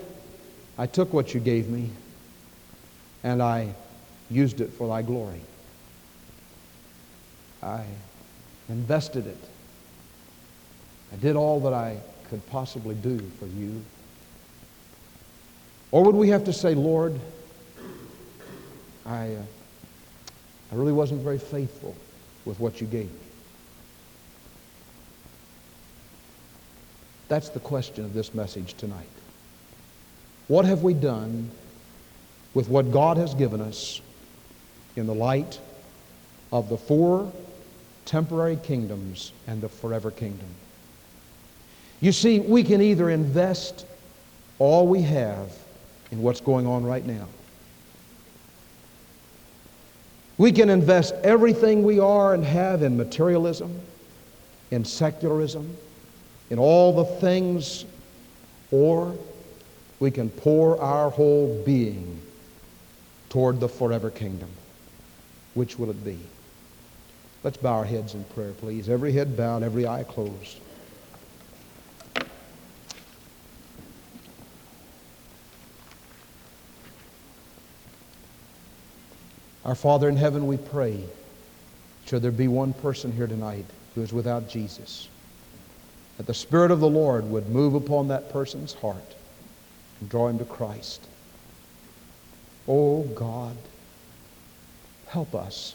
I 0.76 0.86
took 0.86 1.12
what 1.12 1.32
you 1.32 1.40
gave 1.40 1.68
me 1.68 1.90
and 3.22 3.42
I 3.42 3.74
used 4.30 4.60
it 4.60 4.72
for 4.72 4.86
thy 4.88 5.02
glory. 5.02 5.40
I 7.62 7.84
invested 8.68 9.26
it. 9.26 9.38
I 11.12 11.16
did 11.16 11.36
all 11.36 11.60
that 11.60 11.72
I 11.72 11.98
could 12.28 12.46
possibly 12.48 12.94
do 12.94 13.18
for 13.38 13.46
you. 13.46 13.82
Or 15.90 16.04
would 16.04 16.14
we 16.14 16.28
have 16.30 16.44
to 16.44 16.52
say, 16.52 16.74
Lord, 16.74 17.18
I, 19.06 19.34
uh, 19.34 19.42
I 20.74 20.76
really 20.76 20.92
wasn't 20.92 21.22
very 21.22 21.38
faithful 21.38 21.94
with 22.44 22.58
what 22.58 22.80
you 22.80 22.88
gave 22.88 23.06
me? 23.06 23.18
That's 27.28 27.48
the 27.48 27.60
question 27.60 28.04
of 28.04 28.12
this 28.12 28.34
message 28.34 28.74
tonight. 28.74 29.06
What 30.48 30.64
have 30.64 30.82
we 30.82 30.92
done 30.92 31.48
with 32.54 32.68
what 32.68 32.90
God 32.90 33.18
has 33.18 33.34
given 33.34 33.60
us 33.60 34.00
in 34.96 35.06
the 35.06 35.14
light 35.14 35.60
of 36.52 36.68
the 36.68 36.76
four 36.76 37.32
temporary 38.04 38.56
kingdoms 38.56 39.32
and 39.46 39.60
the 39.60 39.68
forever 39.68 40.10
kingdom? 40.10 40.48
You 42.00 42.10
see, 42.10 42.40
we 42.40 42.64
can 42.64 42.82
either 42.82 43.10
invest 43.10 43.86
all 44.58 44.88
we 44.88 45.02
have 45.02 45.56
in 46.10 46.20
what's 46.20 46.40
going 46.40 46.66
on 46.66 46.84
right 46.84 47.06
now. 47.06 47.28
We 50.36 50.50
can 50.52 50.68
invest 50.68 51.14
everything 51.22 51.84
we 51.84 52.00
are 52.00 52.34
and 52.34 52.44
have 52.44 52.82
in 52.82 52.96
materialism, 52.96 53.80
in 54.70 54.84
secularism, 54.84 55.76
in 56.50 56.58
all 56.58 56.92
the 56.92 57.04
things, 57.04 57.84
or 58.70 59.16
we 60.00 60.10
can 60.10 60.28
pour 60.30 60.80
our 60.80 61.10
whole 61.10 61.62
being 61.64 62.20
toward 63.28 63.60
the 63.60 63.68
forever 63.68 64.10
kingdom. 64.10 64.48
Which 65.54 65.78
will 65.78 65.90
it 65.90 66.04
be? 66.04 66.18
Let's 67.44 67.56
bow 67.56 67.74
our 67.74 67.84
heads 67.84 68.14
in 68.14 68.24
prayer, 68.24 68.52
please. 68.52 68.88
Every 68.88 69.12
head 69.12 69.36
bowed, 69.36 69.62
every 69.62 69.86
eye 69.86 70.02
closed. 70.02 70.58
Our 79.64 79.74
Father 79.74 80.08
in 80.08 80.16
heaven, 80.16 80.46
we 80.46 80.58
pray, 80.58 81.02
should 82.04 82.20
there 82.20 82.30
be 82.30 82.48
one 82.48 82.74
person 82.74 83.12
here 83.12 83.26
tonight 83.26 83.64
who 83.94 84.02
is 84.02 84.12
without 84.12 84.48
Jesus, 84.48 85.08
that 86.18 86.26
the 86.26 86.34
Spirit 86.34 86.70
of 86.70 86.80
the 86.80 86.88
Lord 86.88 87.24
would 87.30 87.48
move 87.48 87.74
upon 87.74 88.08
that 88.08 88.30
person's 88.30 88.74
heart 88.74 89.14
and 90.00 90.10
draw 90.10 90.28
him 90.28 90.38
to 90.38 90.44
Christ. 90.44 91.06
Oh 92.68 93.02
God, 93.14 93.56
help 95.06 95.34
us 95.34 95.74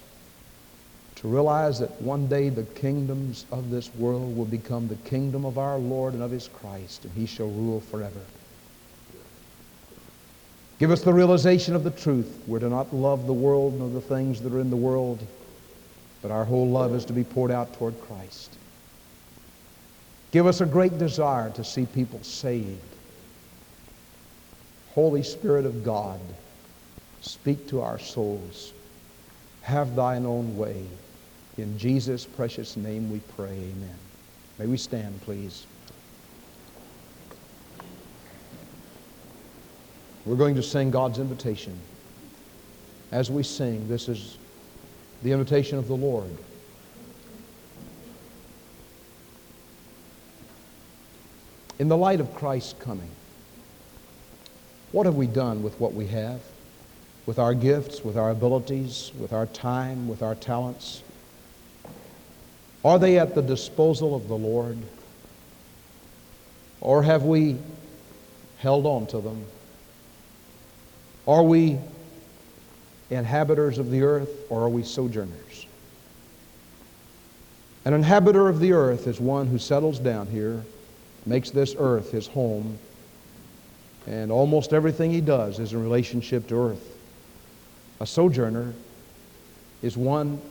to 1.16 1.28
realize 1.28 1.80
that 1.80 2.02
one 2.02 2.28
day 2.28 2.50
the 2.50 2.64
kingdoms 2.64 3.46
of 3.52 3.72
this 3.72 3.94
world 3.96 4.38
will 4.38 4.46
become 4.46 4.88
the 4.88 4.96
kingdom 5.10 5.46
of 5.46 5.58
our 5.58 5.78
Lord 5.78 6.14
and 6.14 6.22
of 6.22 6.32
his 6.32 6.48
Christ, 6.48 7.06
and 7.06 7.14
he 7.14 7.26
shall 7.26 7.50
rule 7.50 7.82
forever. 7.82 8.22
Give 10.80 10.92
us 10.92 11.02
the 11.02 11.14
realization 11.14 11.76
of 11.76 11.84
the 11.84 11.92
truth. 11.92 12.42
We're 12.48 12.60
to 12.60 12.70
not 12.70 12.96
love 12.96 13.28
the 13.28 13.34
world 13.34 13.78
nor 13.78 13.90
the 13.90 14.00
things 14.00 14.42
that 14.42 14.54
are 14.54 14.62
in 14.62 14.70
the 14.70 14.78
world, 14.78 15.20
but 16.22 16.32
our 16.32 16.46
whole 16.46 16.68
love 16.68 16.96
is 16.96 17.04
to 17.06 17.14
be 17.14 17.26
poured 17.26 17.52
out 17.52 17.74
toward 17.74 18.00
Christ. 18.02 18.58
Give 20.32 20.48
us 20.48 20.62
a 20.62 20.66
great 20.66 20.98
desire 20.98 21.50
to 21.52 21.66
see 21.66 21.86
people 21.86 22.24
saved. 22.24 22.80
Holy 24.94 25.22
Spirit 25.22 25.66
of 25.66 25.84
God, 25.84 26.20
speak 27.22 27.68
to 27.68 27.82
our 27.82 28.00
souls. 28.00 28.72
Have 29.64 29.98
thine 29.98 30.26
own 30.26 30.58
way. 30.58 30.86
In 31.58 31.78
Jesus' 31.78 32.26
precious 32.26 32.78
name 32.78 33.12
we 33.12 33.20
pray, 33.36 33.50
amen. 33.50 33.98
May 34.58 34.66
we 34.66 34.78
stand, 34.78 35.22
please. 35.24 35.66
We're 40.30 40.36
going 40.36 40.54
to 40.58 40.62
sing 40.62 40.92
God's 40.92 41.18
invitation. 41.18 41.76
As 43.12 43.32
we 43.32 43.42
sing, 43.42 43.88
this 43.88 44.08
is 44.08 44.38
the 45.24 45.32
invitation 45.32 45.80
of 45.80 45.88
the 45.88 45.96
Lord. 45.96 46.30
In 51.80 51.88
the 51.88 51.98
light 51.98 52.20
of 52.20 52.36
Christ's 52.36 52.74
coming, 52.74 53.10
what 54.92 55.08
have 55.08 55.16
we 55.16 55.26
done 55.26 55.64
with 55.64 55.80
what 55.80 55.96
we 55.96 56.06
have? 56.06 56.42
With 57.26 57.40
our 57.40 57.56
gifts, 57.56 58.06
with 58.06 58.16
our 58.16 58.30
abilities, 58.30 59.12
with 59.18 59.34
our 59.34 59.48
time, 59.48 60.08
with 60.08 60.22
our 60.22 60.36
talents? 60.36 61.02
Are 62.86 63.00
they 63.00 63.18
at 63.18 63.34
the 63.34 63.42
disposal 63.42 64.14
of 64.14 64.28
the 64.28 64.38
Lord? 64.38 64.78
Or 66.82 67.02
have 67.02 67.24
we 67.24 67.58
held 68.60 68.86
on 68.86 69.08
to 69.08 69.22
them 69.22 69.44
are 71.30 71.44
we 71.44 71.78
inhabitants 73.12 73.78
of 73.78 73.92
the 73.92 74.02
earth 74.02 74.30
or 74.50 74.64
are 74.64 74.70
we 74.70 74.82
sojourners? 74.82 75.68
An 77.86 77.94
inhabitor 77.94 78.50
of 78.50 78.60
the 78.60 78.74
earth 78.74 79.06
is 79.06 79.20
one 79.20 79.46
who 79.46 79.60
settles 79.60 80.00
down 80.00 80.26
here, 80.26 80.64
makes 81.28 81.52
this 81.52 81.76
earth 81.78 82.12
his 82.12 82.26
home, 82.26 82.80
and 84.08 84.32
almost 84.32 84.74
everything 84.74 85.12
he 85.12 85.22
does 85.22 85.60
is 85.60 85.72
in 85.72 85.84
relationship 85.84 86.48
to 86.48 86.56
earth. 86.56 86.98
A 88.00 88.08
sojourner 88.08 88.74
is 89.84 89.96
one 89.96 90.42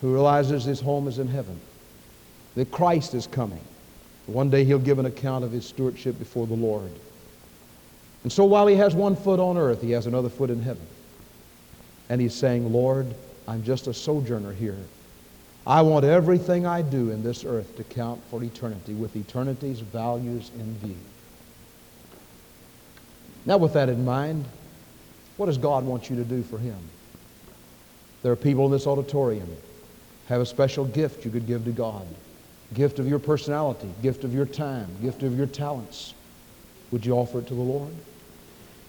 who 0.00 0.12
realizes 0.12 0.62
his 0.62 0.80
home 0.80 1.08
is 1.08 1.18
in 1.18 1.26
heaven, 1.26 1.60
that 2.54 2.70
Christ 2.70 3.14
is 3.14 3.26
coming. 3.26 3.60
One 4.26 4.50
day 4.50 4.64
he'll 4.64 4.78
give 4.78 5.00
an 5.00 5.06
account 5.06 5.44
of 5.44 5.50
his 5.50 5.66
stewardship 5.66 6.16
before 6.20 6.46
the 6.46 6.54
Lord. 6.54 6.92
And 8.22 8.32
so 8.32 8.44
while 8.44 8.66
he 8.66 8.76
has 8.76 8.94
one 8.94 9.16
foot 9.16 9.40
on 9.40 9.56
earth, 9.56 9.80
he 9.80 9.90
has 9.92 10.06
another 10.06 10.28
foot 10.28 10.50
in 10.50 10.62
heaven. 10.62 10.86
And 12.08 12.20
he's 12.20 12.34
saying, 12.34 12.72
Lord, 12.72 13.12
I'm 13.48 13.62
just 13.64 13.86
a 13.86 13.94
sojourner 13.94 14.52
here. 14.52 14.78
I 15.66 15.82
want 15.82 16.04
everything 16.04 16.66
I 16.66 16.82
do 16.82 17.10
in 17.10 17.22
this 17.22 17.44
earth 17.44 17.76
to 17.76 17.84
count 17.84 18.22
for 18.30 18.42
eternity 18.42 18.94
with 18.94 19.16
eternity's 19.16 19.80
values 19.80 20.50
in 20.58 20.74
view. 20.78 20.96
Now, 23.46 23.56
with 23.56 23.72
that 23.72 23.88
in 23.88 24.04
mind, 24.04 24.44
what 25.36 25.46
does 25.46 25.58
God 25.58 25.84
want 25.84 26.10
you 26.10 26.16
to 26.16 26.24
do 26.24 26.42
for 26.42 26.58
Him? 26.58 26.78
There 28.22 28.32
are 28.32 28.36
people 28.36 28.66
in 28.66 28.72
this 28.72 28.86
auditorium 28.86 29.48
have 30.28 30.40
a 30.40 30.46
special 30.46 30.84
gift 30.84 31.24
you 31.24 31.30
could 31.30 31.46
give 31.46 31.64
to 31.64 31.72
God. 31.72 32.06
Gift 32.74 32.98
of 32.98 33.08
your 33.08 33.18
personality, 33.18 33.90
gift 34.00 34.24
of 34.24 34.32
your 34.32 34.46
time, 34.46 34.88
gift 35.02 35.22
of 35.22 35.36
your 35.36 35.46
talents. 35.46 36.14
Would 36.90 37.04
you 37.04 37.14
offer 37.14 37.40
it 37.40 37.46
to 37.48 37.54
the 37.54 37.60
Lord? 37.60 37.92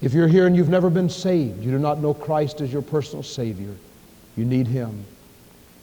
If 0.03 0.13
you're 0.13 0.27
here 0.27 0.47
and 0.47 0.53
you've 0.53 0.67
never 0.67 0.89
been 0.89 1.09
saved, 1.09 1.63
you 1.63 1.71
do 1.71 1.79
not 1.79 1.99
know 1.99 2.13
Christ 2.13 2.59
as 2.59 2.73
your 2.73 2.81
personal 2.81 3.23
Savior, 3.23 3.73
you 4.35 4.43
need 4.43 4.67
Him. 4.67 5.05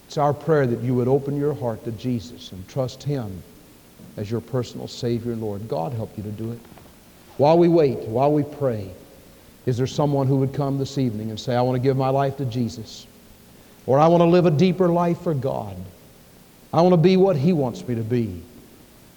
It's 0.07 0.19
our 0.19 0.35
prayer 0.35 0.67
that 0.67 0.81
you 0.81 0.95
would 0.95 1.09
open 1.09 1.39
your 1.39 1.55
heart 1.55 1.83
to 1.85 1.93
Jesus 1.93 2.53
and 2.53 2.69
trust 2.69 3.03
Him 3.03 3.43
as 4.19 4.31
your 4.31 4.43
personal 4.43 4.89
Savior 4.89 5.33
and 5.33 5.41
Lord. 5.41 5.67
God 5.69 5.95
help 5.95 6.15
you 6.19 6.23
to 6.23 6.31
do 6.33 6.53
it. 6.53 6.59
While 7.39 7.57
we 7.57 7.69
wait, 7.69 8.01
while 8.01 8.31
we 8.31 8.43
pray, 8.43 8.91
is 9.65 9.79
there 9.79 9.87
someone 9.87 10.27
who 10.27 10.37
would 10.37 10.53
come 10.53 10.77
this 10.77 10.99
evening 10.99 11.31
and 11.31 11.41
say, 11.41 11.57
I 11.57 11.63
want 11.63 11.77
to 11.77 11.83
give 11.83 11.97
my 11.97 12.11
life 12.11 12.37
to 12.37 12.45
Jesus? 12.45 13.07
Or 13.87 13.99
I 13.99 14.07
want 14.09 14.21
to 14.21 14.27
live 14.27 14.45
a 14.45 14.51
deeper 14.51 14.91
life 14.91 15.23
for 15.23 15.33
God. 15.33 15.77
I 16.75 16.83
want 16.83 16.93
to 16.93 16.99
be 16.99 17.17
what 17.17 17.37
He 17.37 17.55
wants 17.55 17.89
me 17.89 17.95
to 17.95 18.03
be. 18.03 18.43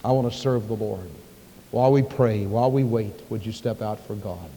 I 0.05 0.13
want 0.13 0.31
to 0.31 0.37
serve 0.37 0.69
the 0.69 0.75
Lord. 0.75 1.09
While 1.71 1.91
we 1.91 2.03
pray, 2.03 2.45
while 2.45 2.71
we 2.71 2.85
wait, 2.85 3.21
would 3.29 3.45
you 3.45 3.51
step 3.51 3.81
out 3.81 3.99
for 4.07 4.15
God? 4.15 4.49